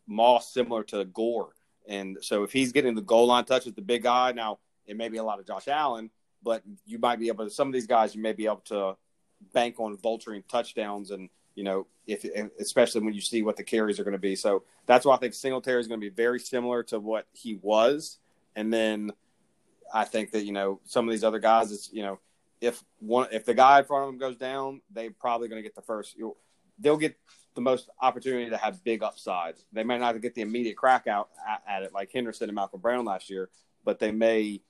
[0.07, 1.55] Moss similar to Gore,
[1.87, 5.09] and so if he's getting the goal line touches, the big guy now it may
[5.09, 6.11] be a lot of Josh Allen,
[6.43, 8.97] but you might be able to some of these guys you may be able to
[9.53, 12.25] bank on vulturing touchdowns and you know if
[12.59, 14.35] especially when you see what the carries are going to be.
[14.35, 17.59] So that's why I think Singletary is going to be very similar to what he
[17.61, 18.19] was,
[18.57, 19.13] and then
[19.93, 22.19] I think that you know some of these other guys, it's you know
[22.61, 25.63] if one if the guy in front of them goes down, they're probably going to
[25.63, 26.17] get the first.
[26.79, 27.17] They'll get
[27.55, 29.65] the most opportunity to have big upsides.
[29.73, 31.31] They may not get the immediate crack out
[31.67, 33.49] at, it like Henderson and Malcolm Brown last year,
[33.85, 34.61] but they may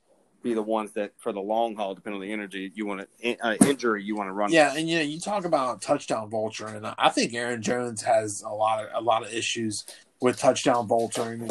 [0.43, 3.39] be the ones that for the long haul, depending on the energy you want to
[3.45, 4.53] uh, injury you want to run.
[4.53, 8.43] Yeah, and you know you talk about touchdown vulture, and I think Aaron Jones has
[8.43, 9.85] a lot of a lot of issues
[10.21, 11.49] with touchdown vulturing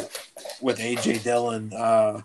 [0.60, 1.72] with AJ Dillon.
[1.72, 2.22] Uh,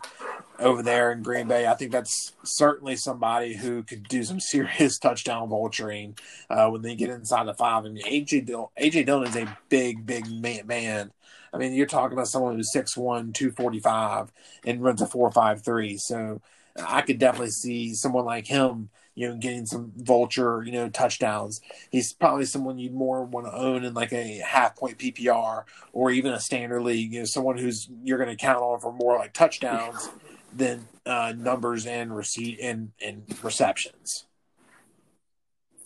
[0.63, 1.67] over there in Green Bay.
[1.67, 6.17] I think that's certainly somebody who could do some serious touchdown vulturing
[6.49, 7.85] uh, when they get inside the five.
[7.85, 10.25] I mean, AJ Dillon, AJ Dillon is a big, big
[10.65, 11.11] man.
[11.53, 14.31] I mean, you're talking about someone who's 6'1", 245
[14.65, 15.97] and runs a four five three.
[15.97, 16.41] So
[16.83, 21.61] I could definitely see someone like him you know, getting some vulture, you know, touchdowns.
[21.91, 26.09] He's probably someone you'd more want to own in like a half point PPR or
[26.09, 27.13] even a standard league.
[27.13, 30.09] You know, someone who's you're going to count on for more like touchdowns
[30.55, 34.25] than uh, numbers and receipt and and receptions.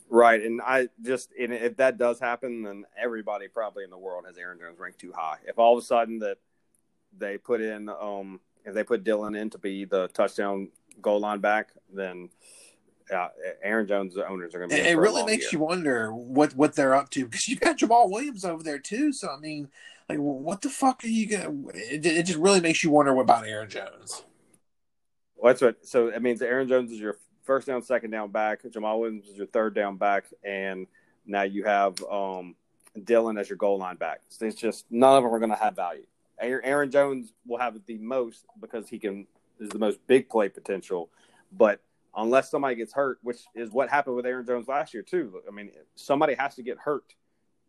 [0.09, 4.26] Right, and I just and if that does happen, then everybody probably in the world
[4.26, 5.38] has Aaron Jones ranked too high.
[5.45, 6.38] If all of a sudden that
[7.18, 10.70] they put in, um, if they put Dillon in to be the touchdown
[11.01, 12.30] goal line back, then
[13.13, 13.30] uh,
[13.61, 14.82] Aaron Jones owners are going to be.
[14.82, 15.59] It, it really makes year.
[15.59, 19.11] you wonder what what they're up to because you've got Jamaal Williams over there too.
[19.11, 19.70] So I mean,
[20.09, 21.63] like, what the fuck are you going?
[21.63, 24.24] to it, it just really makes you wonder about Aaron Jones.
[25.38, 25.86] Well, that's what.
[25.86, 28.64] So it means Aaron Jones is your first down, second down back.
[28.64, 30.88] Jamaal Williams is your third down back, and
[31.26, 32.56] now you have um,
[33.04, 34.22] Dillon as your goal line back.
[34.30, 36.06] So it's just none of them are going to have value.
[36.40, 39.26] Aaron Jones will have the most because he can
[39.60, 41.10] is the most big play potential,
[41.52, 41.82] but
[42.16, 45.42] unless somebody gets hurt, which is what happened with Aaron Jones last year too.
[45.48, 47.16] I mean, somebody has to get hurt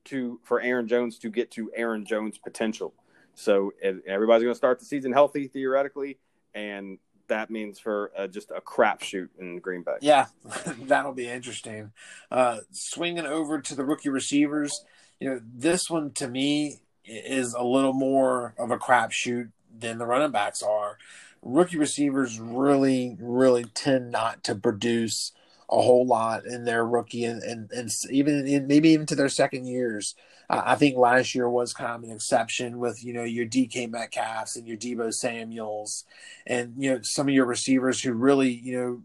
[0.07, 2.95] to for Aaron Jones to get to Aaron Jones potential.
[3.35, 6.19] So everybody's going to start the season healthy theoretically,
[6.55, 6.99] and
[7.29, 9.97] that means for uh, just a crapshoot in Green Bay.
[10.01, 10.27] Yeah,
[10.83, 11.93] that'll be interesting.
[12.31, 14.85] Uh, swinging over to the rookie receivers,
[15.21, 20.07] you know, this one to me is a little more of a crapshoot than the
[20.07, 20.99] running backs are.
[21.41, 25.33] Rookie receivers really, really tend not to produce
[25.71, 29.29] a whole lot in their rookie and, and, and even in, maybe even to their
[29.29, 30.15] second years.
[30.49, 33.91] Uh, I think last year was kind of an exception with, you know, your DK
[33.91, 36.05] Metcalfs and your Deebo Samuels
[36.47, 39.03] and, you know, some of your receivers who really, you know,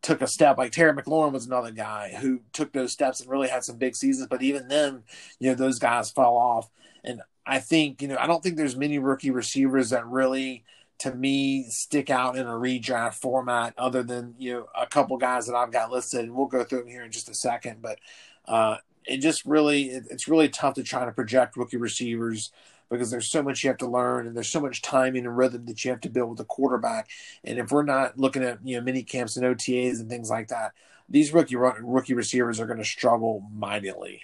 [0.00, 0.56] took a step.
[0.56, 3.94] Like Terry McLaurin was another guy who took those steps and really had some big
[3.94, 4.28] seasons.
[4.30, 5.02] But even then,
[5.38, 6.70] you know, those guys fell off.
[7.04, 10.64] And I think, you know, I don't think there's many rookie receivers that really–
[10.98, 15.46] to me stick out in a redraft format other than you know a couple guys
[15.46, 17.98] that I've got listed and we'll go through them here in just a second but
[18.46, 22.50] uh, it just really it, it's really tough to try to project rookie receivers
[22.90, 25.66] because there's so much you have to learn and there's so much timing and rhythm
[25.66, 27.08] that you have to build with a quarterback
[27.44, 30.48] and if we're not looking at you know mini camps and OTAs and things like
[30.48, 30.72] that
[31.08, 34.22] these rookie rookie receivers are going to struggle mightily.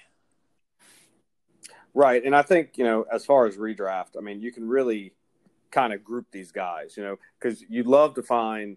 [1.95, 5.15] Right and I think you know as far as redraft I mean you can really
[5.75, 8.77] kind of group these guys, you know, because you'd love to find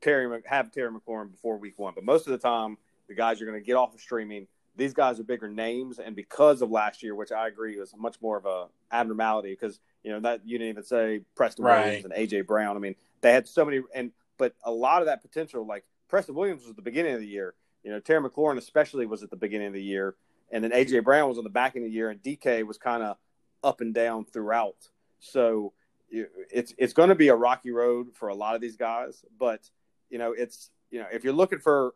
[0.00, 2.78] Terry have Terry McLaurin before week one, but most of the time
[3.08, 4.46] the guys you're going to get off of streaming.
[4.76, 8.14] These guys are bigger names, and because of last year, which I agree was much
[8.22, 11.84] more of a abnormality, because you know that you didn't even say Preston right.
[11.84, 12.76] Williams and AJ Brown.
[12.76, 16.36] I mean, they had so many, and but a lot of that potential, like Preston
[16.36, 17.54] Williams was at the beginning of the year.
[17.82, 20.14] You know, Terry McLaurin especially was at the beginning of the year,
[20.52, 22.78] and then AJ Brown was on the back end of the year, and DK was
[22.78, 23.16] kind of
[23.64, 24.76] up and down throughout.
[25.18, 25.72] So
[26.10, 29.24] it's it's going to be a rocky road for a lot of these guys.
[29.38, 29.68] But
[30.10, 31.94] you know, it's you know, if you're looking for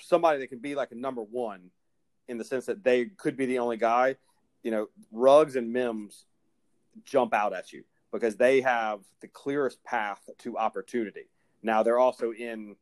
[0.00, 1.70] somebody that can be like a number one
[2.28, 4.16] in the sense that they could be the only guy,
[4.62, 6.24] you know, Ruggs and Mims
[7.04, 11.28] jump out at you because they have the clearest path to opportunity.
[11.62, 12.76] Now they're also in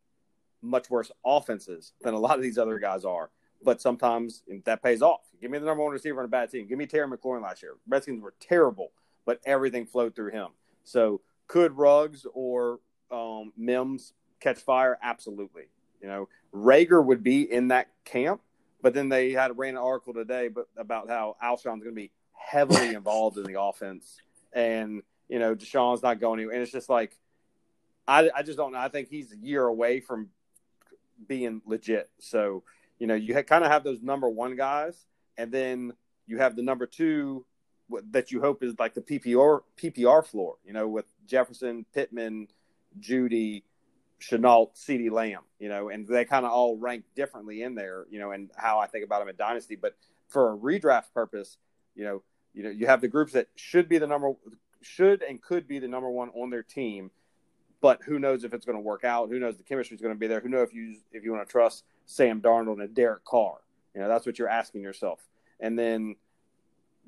[0.62, 3.30] much worse offenses than a lot of these other guys are,
[3.62, 5.22] but sometimes that pays off.
[5.40, 6.66] Give me the number one receiver on a bad team.
[6.66, 7.74] Give me Terry McLaurin last year.
[7.88, 8.92] Redskins were terrible
[9.26, 10.48] but everything flowed through him.
[10.84, 12.78] So could Ruggs or
[13.10, 14.98] um, Mims catch fire?
[15.02, 15.64] Absolutely.
[16.00, 18.40] You know, Reagor would be in that camp,
[18.80, 22.12] but then they had ran an article today but about how Alshon's going to be
[22.32, 24.16] heavily involved in the offense,
[24.52, 27.16] and you know DeSean's not going anywhere, and it's just like
[28.06, 28.78] I, I just don't know.
[28.78, 30.28] I think he's a year away from
[31.26, 32.08] being legit.
[32.20, 32.62] So
[32.98, 34.96] you know you kind of have those number one guys,
[35.36, 35.92] and then
[36.26, 37.44] you have the number two
[38.10, 42.48] that you hope is like the PPR PPR floor, you know, with Jefferson, Pittman,
[43.00, 43.62] Jeudy,
[44.20, 48.18] Shenault, CeeDee Lamb, you know, and they kind of all rank differently in there, you
[48.18, 49.76] know, and how I think about them in Dynasty.
[49.76, 49.96] But
[50.28, 51.58] for a redraft purpose,
[51.94, 52.22] you know,
[52.54, 54.32] you know, you have the groups that should be the number
[54.82, 57.10] should and could be the number one on their team,
[57.80, 59.28] but who knows if it's going to work out?
[59.28, 60.40] Who knows the chemistry is going to be there?
[60.40, 63.58] Who knows if you if you want to trust Sam Darnold and Derek Carr?
[63.94, 65.20] You know, that's what you're asking yourself.
[65.60, 66.16] And then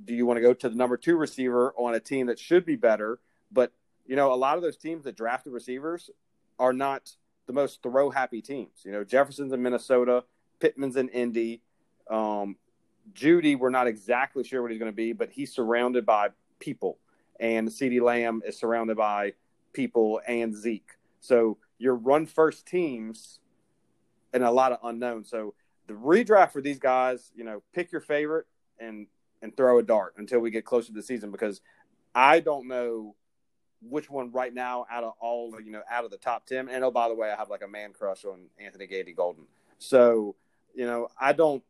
[0.05, 2.65] do you want to go to the number two receiver on a team that should
[2.65, 3.19] be better?
[3.51, 3.73] But
[4.07, 6.11] you know, a lot of those teams that drafted receivers
[6.59, 7.15] are not
[7.47, 8.83] the most throw happy teams.
[8.85, 10.25] You know, Jefferson's in Minnesota,
[10.61, 11.63] Pittman's in Indy,
[12.11, 12.57] um,
[13.13, 13.59] Jeudy.
[13.59, 16.99] We're not exactly sure what he's going to be, but he's surrounded by people,
[17.39, 19.35] and CeeDee Lamb is surrounded by
[19.73, 20.93] people and Zeke.
[21.21, 23.41] So your run first teams
[24.33, 25.31] and a lot of unknowns.
[25.31, 25.55] So
[25.87, 28.47] the redraft for these guys, you know, pick your favorite
[28.79, 29.07] and
[29.43, 31.61] and throw a dart until we get closer to the season because
[32.15, 33.15] I don't know
[33.81, 36.69] which one right now out of all you know out of the top ten.
[36.69, 39.45] And oh, by the way, I have like a man crush on Anthony Gandy Golden,
[39.79, 40.35] So,
[40.75, 41.63] you know, I don't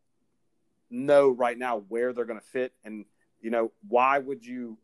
[0.90, 3.04] know right now where they're going to fit, and
[3.40, 4.78] you know, why would you,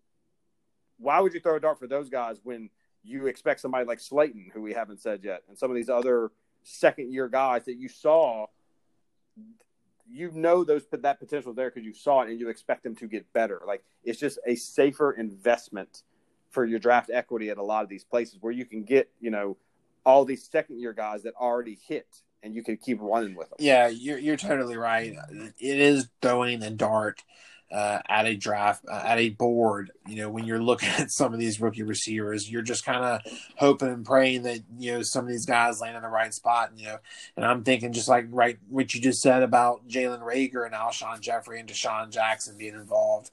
[0.99, 2.71] why would you throw a dart for those guys when
[3.03, 6.31] you expect somebody like Slayton, who we haven't said yet, and some of these other
[6.63, 8.47] second year guys that you saw,
[10.11, 13.07] you know those that potential there because you saw it and you expect them to
[13.07, 13.63] get better.
[13.67, 16.03] Like it's just a safer investment
[16.51, 19.31] for your draft equity at a lot of these places where you can get you
[19.31, 19.57] know
[20.05, 22.07] all these second year guys that already hit
[22.43, 23.57] and you can keep running with them.
[23.59, 25.17] Yeah, you're you're totally right.
[25.59, 27.23] It is throwing the dart
[27.73, 29.91] uh, at a draft uh, at a board.
[30.07, 33.21] You know, when you're looking at some of these rookie receivers, you're just kind of
[33.57, 36.71] hoping and praying that you know some of these guys land in the right spot.
[36.71, 36.99] And, you know,
[37.37, 41.21] and I'm thinking just like right what you just said about Jalen Reagor and Alshon
[41.21, 43.31] Jeffery and DeSean Jackson being involved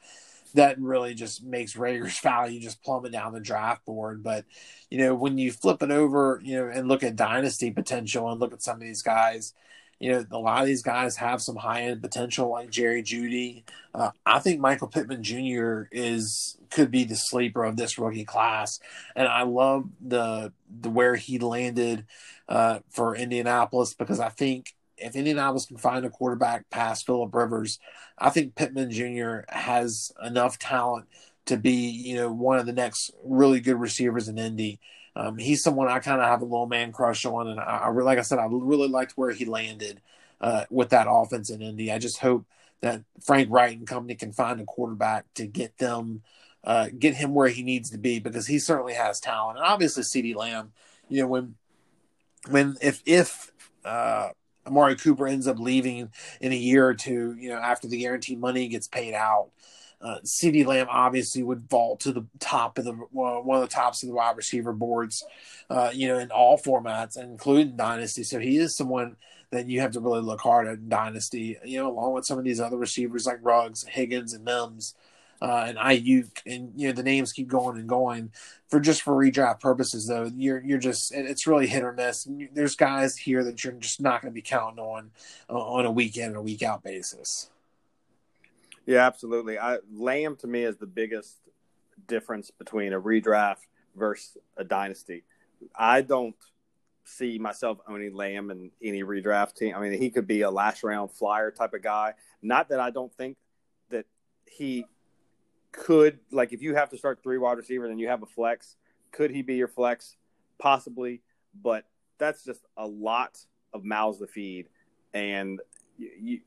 [0.54, 4.24] that really just makes Reagor's value just plummet down the draft board.
[4.24, 4.46] But
[4.90, 8.40] you know, when you flip it over, you know, and look at dynasty potential and
[8.40, 9.54] look at some of these guys,
[10.02, 13.64] you know, a lot of these guys have some high end potential, like Jerry Jeudy.
[13.94, 15.84] Uh, I think Michael Pittman Jr.
[15.92, 18.80] is could be the sleeper of this rookie class,
[19.16, 22.08] and I love the the where he landed
[22.50, 27.78] uh, for Indianapolis because I think if Indianapolis can find a quarterback past Philip Rivers,
[28.18, 29.42] I think Pittman Jr.
[29.50, 31.06] has enough talent
[31.46, 34.80] to be, you know, one of the next really good receivers in Indy.
[35.16, 37.90] Um, he's someone I kind of have a little man crush on, and I, I
[37.90, 40.02] like I said, I really liked where he landed
[40.40, 41.92] uh, with that offense in Indy.
[41.92, 42.46] I just hope
[42.82, 46.24] that Frank Reich and company can find a quarterback to get them,
[46.64, 50.04] uh, get him where he needs to be because he certainly has talent, and obviously
[50.04, 50.72] CeeDee Lamb.
[51.10, 51.56] You know, when
[52.50, 53.52] when if if
[53.84, 54.30] uh,
[54.66, 56.10] Amari Cooper ends up leaving
[56.40, 59.50] in a year or two, you know, after the guaranteed money gets paid out.
[60.02, 64.02] Uh, CeeDee Lamb obviously would vault to the top of the one of the tops
[64.04, 65.24] of the wide receiver boards,
[65.70, 68.24] uh, you know, in all formats, including Dynasty.
[68.24, 69.16] So he is someone
[69.52, 72.40] that you have to really look hard at in Dynasty, you know, along with some
[72.40, 74.96] of these other receivers like Ruggs, Higgins, and Mims
[75.42, 78.32] uh, and Aiyuk, and you know the names keep going and going.
[78.70, 82.28] For just for redraft purposes, though, you're you're just it's really hit or miss.
[82.54, 85.12] There's guys here that you're just not going to be counting on
[85.50, 87.50] uh, on a week in and a week out basis.
[88.92, 89.58] Yeah, absolutely.
[89.58, 91.38] I, Lamb to me is the biggest
[92.08, 93.62] difference between a redraft
[93.96, 95.24] versus a dynasty.
[95.74, 96.36] I don't
[97.06, 99.76] see myself owning Lamb in any redraft team.
[99.78, 102.16] I mean, he could be a last round flyer type of guy.
[102.42, 103.38] Not that I don't think
[103.92, 104.08] that
[104.46, 104.84] he
[105.72, 108.76] could like if you have to start three wide receivers and you have a flex,
[109.14, 110.18] could he be your flex?
[110.60, 111.22] Possibly,
[111.64, 111.86] but
[112.18, 113.40] that's just a lot
[113.74, 114.68] of mouths to feed.
[115.14, 115.62] And
[116.20, 116.40] you,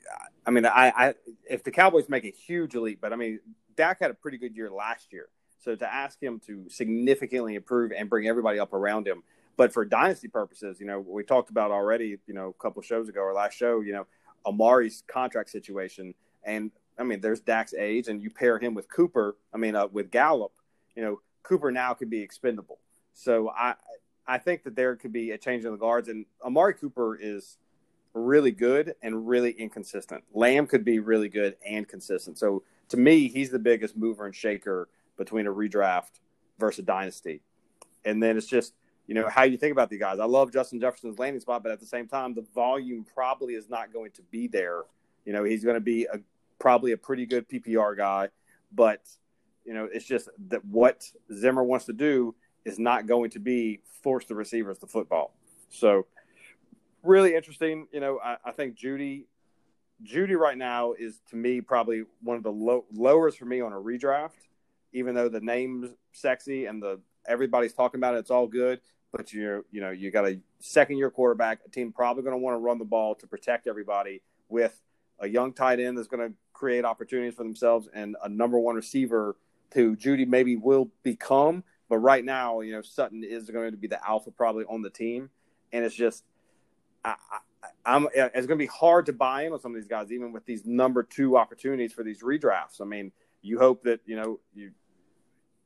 [0.46, 1.14] I mean, I, I
[1.48, 3.40] if the Cowboys make a huge leap, but I mean,
[3.76, 5.28] Dak had a pretty good year last year.
[5.60, 9.22] So to ask him to significantly improve and bring everybody up around him,
[9.56, 13.08] but for dynasty purposes, you know, we talked about already, you know, a couple shows
[13.08, 14.06] ago or last show, you know,
[14.44, 19.36] Amari's contract situation, and I mean, there's Dak's age, and you pair him with Cooper.
[19.52, 20.52] I mean, uh, with Gallup,
[20.94, 22.78] you know, Cooper now could be expendable.
[23.14, 23.74] So I
[24.26, 27.58] I think that there could be a change in the guards, and Amari Cooper is
[28.14, 30.24] really good and really inconsistent.
[30.32, 32.38] Lamb could be really good and consistent.
[32.38, 36.20] So to me, he's the biggest mover and shaker between a redraft
[36.58, 37.40] versus a dynasty.
[38.04, 38.74] And then it's just
[39.06, 40.18] you know how you think about the guys.
[40.18, 43.68] I love Justin Jefferson's landing spot, but at the same time, the volume probably is
[43.68, 44.82] not going to be there.
[45.26, 46.20] You know, he's going to be a
[46.58, 48.28] probably a pretty good PPR guy,
[48.72, 49.00] but
[49.66, 52.34] you know, it's just that what Zimmer wants to do
[52.64, 55.34] is not going to be force the receivers to football.
[55.68, 56.06] So
[57.04, 57.86] really interesting.
[57.92, 59.24] You know, I, I think Jeudy,
[60.04, 63.72] Jeudy right now is to me probably one of the low, lowers for me on
[63.72, 64.48] a redraft,
[64.92, 68.80] even though the name's sexy and the everybody's talking about it, it's all good.
[69.12, 72.38] But you you know you got a second year quarterback, a team probably going to
[72.38, 74.80] want to run the ball to protect everybody with
[75.20, 78.74] a young tight end that's going to create opportunities for themselves and a number one
[78.74, 79.36] receiver
[79.74, 81.64] who Jeudy maybe will become.
[81.88, 84.90] But right now, you know, Sutton is going to be the alpha probably on the
[84.90, 85.30] team.
[85.72, 86.22] And it's just,
[87.04, 87.16] I,
[87.84, 90.32] am it's going to be hard to buy in with some of these guys, even
[90.32, 92.80] with these number two opportunities for these redrafts.
[92.80, 94.72] I mean, you hope that, you know, you,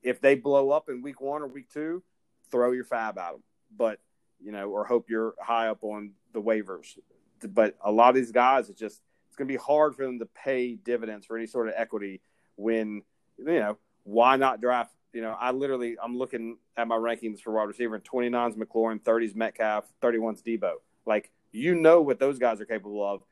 [0.03, 2.03] if they blow up in week one or week two,
[2.51, 3.43] throw your FAAB at them.
[3.77, 4.01] But,
[4.41, 6.99] you know, or hope you're high up on the waivers.
[7.43, 10.19] But a lot of these guys, it's just, it's going to be hard for them
[10.19, 12.21] to pay dividends for any sort of equity
[12.57, 13.03] when,
[13.39, 14.93] you know, why not draft?
[15.13, 19.01] You know, I literally, I'm looking at my rankings for wide receiver, and 29's McLaurin,
[19.01, 20.75] 30's Metcalf, 31's Deebo.
[21.09, 23.23] Like, you know what those guys are capable of.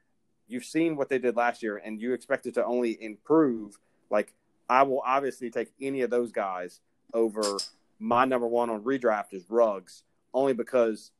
[0.48, 3.78] You've seen what they did last year, and you expect it to only improve.
[4.10, 4.32] Like,
[4.68, 6.80] I will obviously take any of those guys
[7.12, 7.42] over
[7.98, 10.02] my number one on redraft is Ruggs,
[10.32, 11.12] only because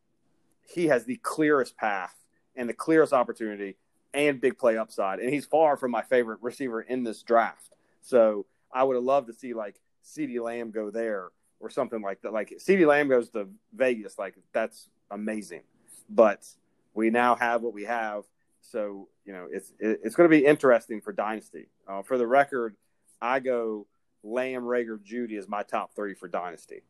[0.67, 2.15] he has the clearest path
[2.57, 3.77] and the clearest opportunity
[4.15, 5.21] and big play upside.
[5.21, 7.75] And he's far from my favorite receiver in this draft.
[8.03, 11.29] So I would have loved to see like CeeDee Lamb go there
[11.61, 12.33] or something like that.
[12.33, 15.63] Like CeeDee Lamb goes to Vegas, like that's amazing.
[16.09, 16.47] But
[16.95, 18.25] we now have what we have.
[18.61, 21.69] So, you know, it's it's going to be interesting for Dynasty.
[21.87, 22.77] Uh, for the record,
[23.21, 23.87] I go
[24.23, 26.83] Lamb, Reagor, Jeudy is my top three for Dynasty.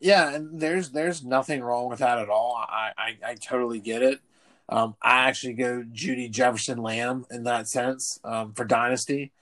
[0.00, 2.56] Yeah, and there's there's nothing wrong with that at all.
[2.56, 4.20] I I, I totally get it.
[4.68, 9.32] Um, I actually go Jeudy Jefferson Lamb in that sense um, for dynasty,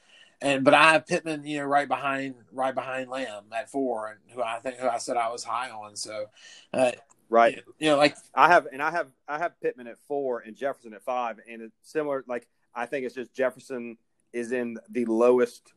[0.40, 4.18] and but I have Pittman, you know, right behind right behind Lamb at four, and
[4.34, 5.96] who I think who I said I was high on.
[5.96, 6.26] So,
[6.72, 6.92] uh,
[7.32, 10.54] right, you know, like I have and I have I have Pittman at four and
[10.54, 12.24] Jefferson at five, and it's similar.
[12.28, 13.96] Like I think it's just Jefferson
[14.32, 15.72] is in the lowest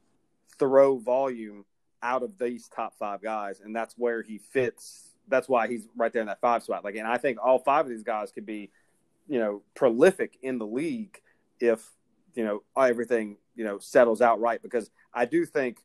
[0.59, 1.65] throw volume
[2.03, 5.09] out of these top five guys, and that's where he fits.
[5.27, 6.83] That's why he's right there in that five spot.
[6.83, 8.69] Like, and I think all five of these guys could be
[9.27, 11.19] you know prolific in the league
[11.59, 11.89] if
[12.35, 15.79] you know everything you know settles out right because I do think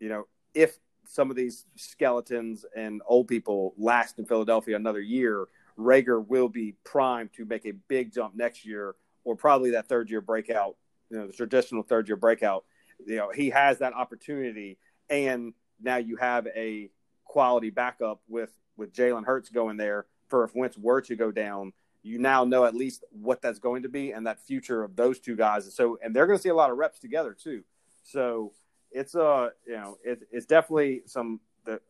[0.00, 5.46] you know if some of these skeletons and old people last in Philadelphia another year,
[5.78, 8.94] Reagor will be primed to make a big jump next year
[9.24, 10.76] or probably that third year breakout,
[11.10, 12.64] you know, the traditional third year breakout.
[13.06, 14.78] You know, he has that opportunity
[15.10, 15.52] and
[15.82, 16.90] now you have a
[17.24, 21.72] quality backup with with Jalen Hurts going there for if Wentz were to go down
[22.04, 25.18] you now know at least what that's going to be and that future of those
[25.18, 25.74] two guys.
[25.74, 27.64] So, and they're going to see a lot of reps together too.
[28.04, 28.52] So
[28.94, 31.80] it's a, uh, you know, it, it's definitely some the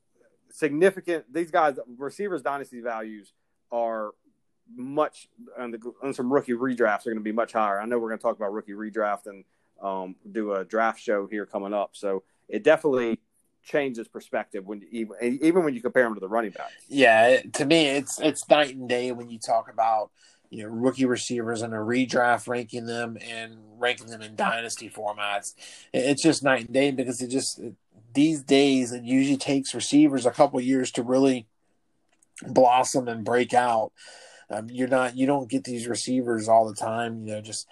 [0.50, 1.32] significant.
[1.32, 3.32] These guys, receivers dynasty values
[3.70, 4.10] are
[4.74, 5.28] much
[5.58, 7.80] on, the, on some rookie redrafts are going to be much higher.
[7.80, 9.44] I know we're going to talk about rookie redraft and
[9.82, 11.90] um, do a draft show here coming up.
[11.92, 13.20] So it definitely
[13.62, 16.72] changes perspective when even even when you compare them to the running backs.
[16.88, 20.10] Yeah, to me, it's it's night and day when you talk about
[20.54, 25.54] you know rookie receivers and a redraft, ranking them and ranking them in dynasty formats.
[25.92, 27.60] It's just night and day because it just
[28.14, 31.46] these days it usually takes receivers a couple years to really
[32.46, 33.92] blossom and break out.
[34.48, 37.26] Um, you're not you don't get these receivers all the time.
[37.26, 37.66] You know, just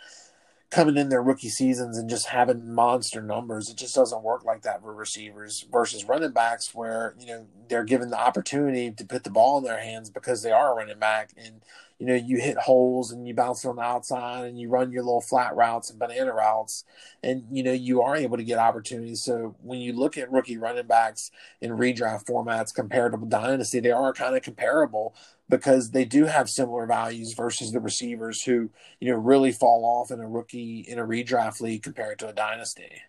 [0.73, 3.69] coming in their rookie seasons and just having monster numbers.
[3.69, 7.85] It just doesn't work like that for receivers versus running backs, where you know they're
[7.85, 11.33] given the opportunity to put the ball in their hands because they are running back,
[11.37, 11.61] and
[11.99, 15.03] you know you hit holes and you bounce on the outside and you run your
[15.03, 16.85] little flat routes and banana routes,
[17.23, 19.23] and you know you are able to get opportunities.
[19.23, 23.91] So when you look at rookie running backs in redraft formats compared to dynasty, they
[23.93, 25.15] are kind of comparable
[25.53, 30.11] because they do have similar values versus the receivers who you know really fall off
[30.11, 33.03] in a rookie in a redraft league compared to a dynasty.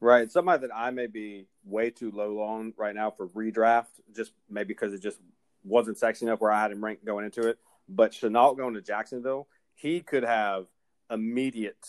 [0.00, 4.32] Right, somebody that I may be way too low on right now for redraft, just
[4.50, 5.20] maybe because it just
[5.62, 7.58] wasn't sexy enough where I had him ranked going into it.
[7.88, 9.46] But Shenault going to Jacksonville,
[9.76, 10.66] he could have
[11.10, 11.86] immediate,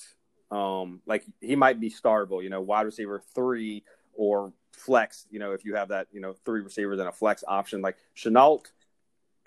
[0.52, 5.54] um, like he might be startable, you know, wide receiver three or flex, you know,
[5.54, 7.82] if you have that, you know, three receivers and a flex option.
[7.82, 8.66] Like Shenault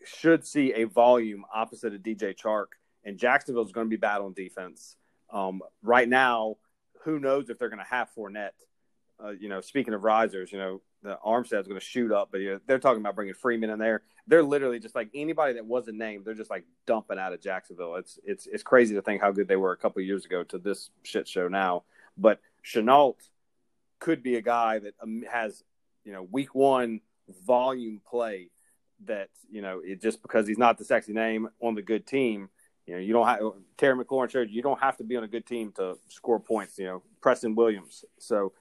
[0.05, 2.67] should see a volume opposite of DJ Chark,
[3.05, 4.97] and Jacksonville is going to be battling defense.
[5.31, 6.57] Um, right now,
[7.05, 8.51] who knows if they're going to have Fournette?
[9.23, 12.41] Uh, you know, speaking of risers, you know, the Armstead's going to shoot up, but
[12.41, 14.03] you know, they're talking about bringing Freeman in there.
[14.27, 17.97] They're literally just like anybody that wasn't named, they're just like dumping out of Jacksonville.
[17.97, 20.59] It's it's it's crazy to think how good they were a couple years ago to
[20.59, 21.85] this shit show now.
[22.17, 23.17] But Shenault
[24.01, 25.63] could be a guy that um, has,
[26.05, 27.01] you know, week one
[27.45, 28.51] volume play
[29.07, 32.49] that you know it just because he's not the sexy name on the good team.
[32.87, 33.41] You know, you don't have
[33.77, 36.79] Terry McLaurin showed you don't have to be on a good team to score points.
[36.79, 38.05] You know, Preston Williams.
[38.19, 38.53] So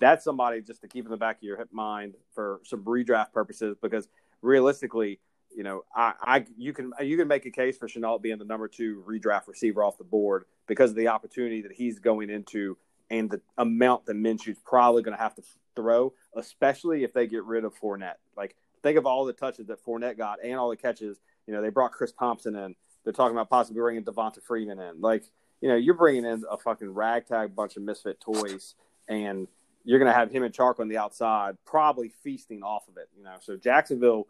[0.00, 3.76] that's somebody just to keep in the back of your mind for some redraft purposes
[3.80, 4.08] because
[4.42, 5.20] realistically,
[5.54, 8.44] you know, I, I you can you can make a case for Shenault being the
[8.44, 12.76] number two redraft receiver off the board because of the opportunity that he's going into
[13.10, 15.42] and the amount that Minshew's probably going to have to
[15.74, 18.16] throw, especially if they get rid of Fournette.
[18.36, 21.18] Like think of all the touches that Fournette got and all the catches.
[21.46, 22.74] You know, they brought Chris Thompson in.
[23.04, 25.00] They're talking about possibly bringing Devonta Freeman in.
[25.00, 25.24] Like,
[25.60, 28.74] you know, you're bringing in a fucking ragtag bunch of misfit toys,
[29.08, 29.48] and
[29.84, 33.08] you're going to have him and Chark on the outside, probably feasting off of it.
[33.16, 34.26] You know, so Jacksonville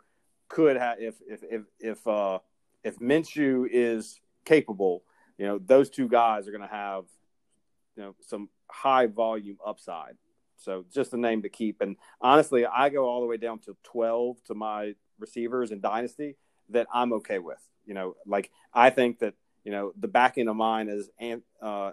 [0.49, 2.39] could have if if if if uh,
[2.85, 5.03] if Minshew is capable,
[5.39, 7.05] you know, those two guys are going to have
[7.97, 10.17] you know some high volume upside.
[10.67, 11.81] So just a name to keep.
[11.81, 16.37] And honestly, I go all the way down to 12 to my receivers in Dynasty
[16.71, 17.61] that I'm okay with.
[17.87, 21.09] You know, like I think that, you know, the back end of mine is
[21.63, 21.93] uh,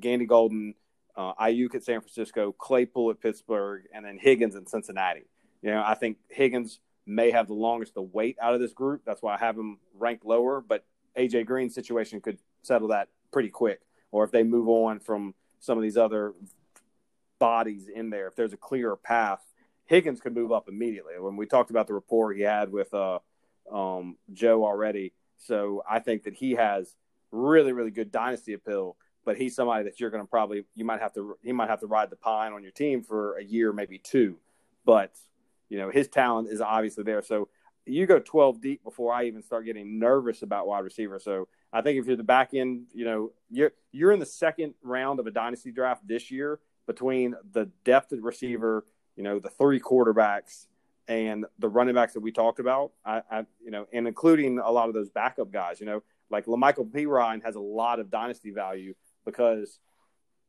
[0.00, 0.74] Gandy Golden,
[1.16, 5.26] uh, at San Francisco, Claypool at Pittsburgh, and then Higgins in Cincinnati.
[5.60, 9.02] You know, I think Higgins may have the longest to wait out of this group.
[9.04, 10.62] That's why I have him ranked lower.
[10.66, 13.80] But AJ Green's situation could settle that pretty quick,
[14.12, 16.32] or if they move on from some of these other
[17.38, 19.42] bodies in there, if there's a clearer path,
[19.86, 21.14] Higgins could move up immediately.
[21.18, 23.20] When we talked about the rapport he had with uh,
[23.72, 26.94] um, Joe already, so I think that he has
[27.30, 28.96] really, really good dynasty appeal.
[29.24, 31.80] But he's somebody that you're going to probably you might have to he might have
[31.80, 34.36] to ride the pine on your team for a year, maybe two.
[34.86, 35.12] But
[35.68, 37.20] you know his talent is obviously there.
[37.20, 37.48] So
[37.84, 41.18] you go 12 deep before I even start getting nervous about wide receiver.
[41.18, 44.74] So I think if you're the back end, you know, you're you're in the second
[44.82, 46.58] round of a dynasty draft this year
[46.88, 48.84] between the depth at receiver,
[49.14, 50.66] you know, the three quarterbacks
[51.06, 52.92] and the running backs that we talked about.
[53.04, 56.46] I, I you know, and including a lot of those backup guys, you know, like
[56.46, 59.78] La'Mical Perine has a lot of dynasty value because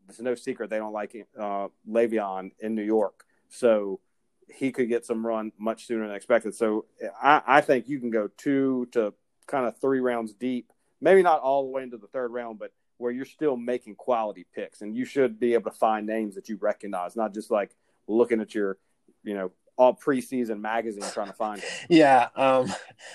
[0.08, 3.26] it's no secret they don't like uh, Le'Veon in New York.
[3.50, 4.00] So
[4.48, 6.56] he could get some run much sooner than expected.
[6.56, 6.86] So
[7.22, 9.14] I, I think you can go two to
[9.46, 10.72] kind of three rounds deep,
[11.02, 14.46] maybe not all the way into the third round, but where you're still making quality
[14.54, 17.76] picks, and you should be able to find names that you recognize, not just like
[18.08, 18.78] looking at your,
[19.24, 21.70] you know, all preseason magazine trying to find it.
[21.90, 22.72] Yeah, um,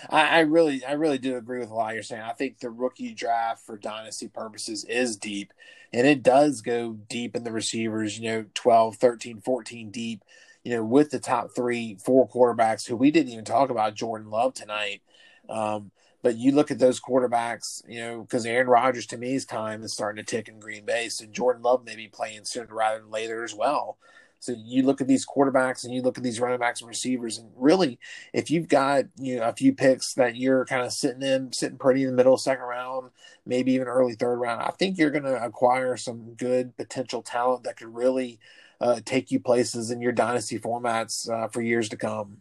[0.09, 2.23] I, I, really, I really do agree with a lot you're saying.
[2.23, 5.53] I think the rookie draft for dynasty purposes is deep,
[5.93, 8.19] and it does go deep in the receivers.
[8.19, 10.25] You know, 12, 13, 14 deep
[10.65, 14.31] you know, with the top three, four quarterbacks who we didn't even talk about Jordan
[14.31, 15.03] Love tonight.
[15.49, 15.91] Um,
[16.25, 19.83] but you look at those quarterbacks, you know, because Aaron Rodgers to me, me's time
[19.83, 21.11] is starting to tick in Green Bay.
[21.11, 23.99] So Jordan Love may be playing sooner rather than later as well.
[24.41, 27.37] So you look at these quarterbacks and you look at these running backs and receivers,
[27.37, 27.99] and really,
[28.33, 31.79] if you've got you know a few picks that you're kind of sitting in, sitting
[31.79, 33.11] pretty in the middle second round,
[33.45, 37.65] maybe even early third round, I think you're going to acquire some good potential talent
[37.65, 38.39] that could really
[38.81, 42.39] uh, take you places in your dynasty formats uh, for years to come.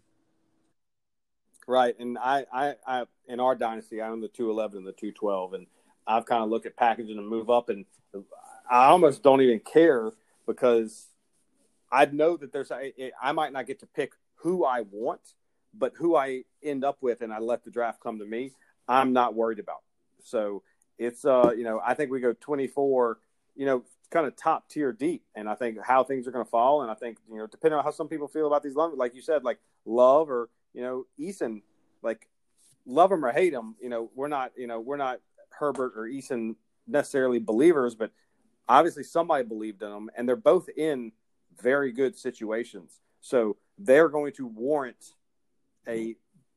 [1.67, 4.91] Right, and I, I, I, in our dynasty, I own the two eleven and the
[4.91, 5.67] two twelve, and
[6.05, 7.85] I've kind of looked at packaging and move up, and
[8.69, 10.11] I almost don't even care
[10.45, 11.07] because
[11.91, 12.91] I know that there's I,
[13.21, 15.21] I might not get to pick who I want,
[15.73, 18.51] but who I end up with, and I let the draft come to me.
[18.87, 19.83] I'm not worried about.
[20.21, 20.63] So
[20.97, 23.19] it's uh, you know, I think we go 24.
[23.55, 23.83] You know,
[24.13, 25.23] kind of top tier deep.
[25.35, 26.83] And I think how things are going to fall.
[26.83, 29.21] And I think, you know, depending on how some people feel about these, like you
[29.21, 31.61] said, like Love or, you know, Eason,
[32.01, 32.27] like
[32.85, 35.19] love him or hate him, you know, we're not, you know, we're not
[35.49, 36.55] Herbert or Eason
[36.87, 38.11] necessarily believers, but
[38.67, 41.11] obviously somebody believed in them and they're both in
[41.61, 42.99] very good situations.
[43.21, 45.13] So they're going to warrant
[45.87, 46.15] a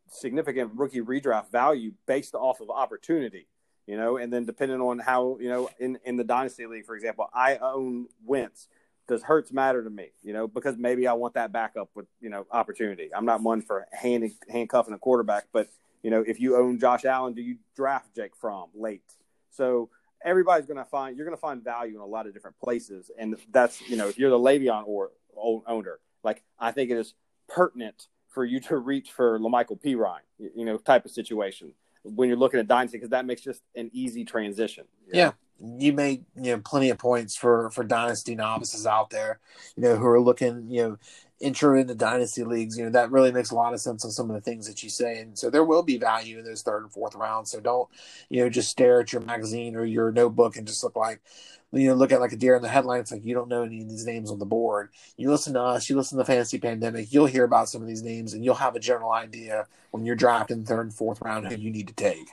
[0.09, 3.47] significant rookie redraft value based off of opportunity
[3.87, 6.97] you know, and then depending on how, you know, in, in the dynasty league, for
[6.97, 8.69] example, I own Wentz.
[9.09, 10.09] Does Hurts matter to me?
[10.23, 13.11] You know, because maybe I want that backup with, you know, opportunity.
[13.15, 15.69] I'm not one for hand, handcuffing a quarterback, but,
[16.03, 19.03] you know, if you own Josh Allen, do you draft Jake Fromm late?
[19.51, 19.91] So
[20.25, 23.11] everybody's going to find, you're going to find value in a lot of different places.
[23.19, 27.15] And that's, you know, if you're the Le'Veon or owner, like I think it is
[27.49, 32.39] pertinent for you to reach for La'Mical Perine, you know, type of situation when you're
[32.39, 34.85] looking at dynasty because that makes just an easy transition.
[35.13, 35.33] Yeah.
[35.59, 39.41] You made you know plenty of points for for dynasty novices out there,
[39.77, 40.99] you know, who are looking, you know,
[41.41, 42.77] intro into dynasty leagues.
[42.77, 44.83] You know, that really makes a lot of sense on some of the things that
[44.83, 45.19] you say.
[45.19, 47.51] And so there will be value in those third and fourth rounds.
[47.51, 47.89] So don't,
[48.29, 51.21] you know, just stare at your magazine or your notebook and just look like,
[51.73, 53.83] you know, look at like a deer in the headlights, like you don't know any
[53.83, 54.91] of these names on the board.
[55.17, 57.89] You listen to us, you listen to the Fantasy Pandemic, you'll hear about some of
[57.89, 61.47] these names and you'll have a general idea when you're drafting third and fourth round
[61.47, 62.29] who you need to take.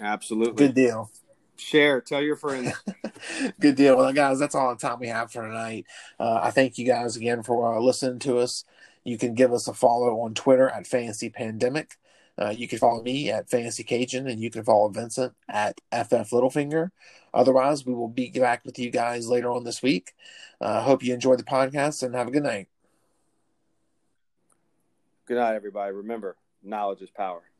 [0.00, 0.66] Absolutely.
[0.66, 1.10] Good deal.
[1.56, 2.72] Share, tell your friends.
[3.60, 3.96] Good deal.
[3.96, 5.86] Well, guys, that's all the time we have for tonight.
[6.18, 8.64] Uh, I thank you guys again for uh, listening to us.
[9.04, 11.96] You can give us a follow on Twitter at Fantasy Pandemic.
[12.38, 16.30] Uh, you can follow me at Fantasy Cajun, and you can follow Vincent at FF
[16.30, 16.90] Littlefinger.
[17.34, 20.12] Otherwise, we will be back with you guys later on this week.
[20.60, 22.68] Uh, hope you enjoy the podcast and have a good night.
[25.26, 25.92] Good night, everybody.
[25.92, 27.42] Remember, knowledge is power.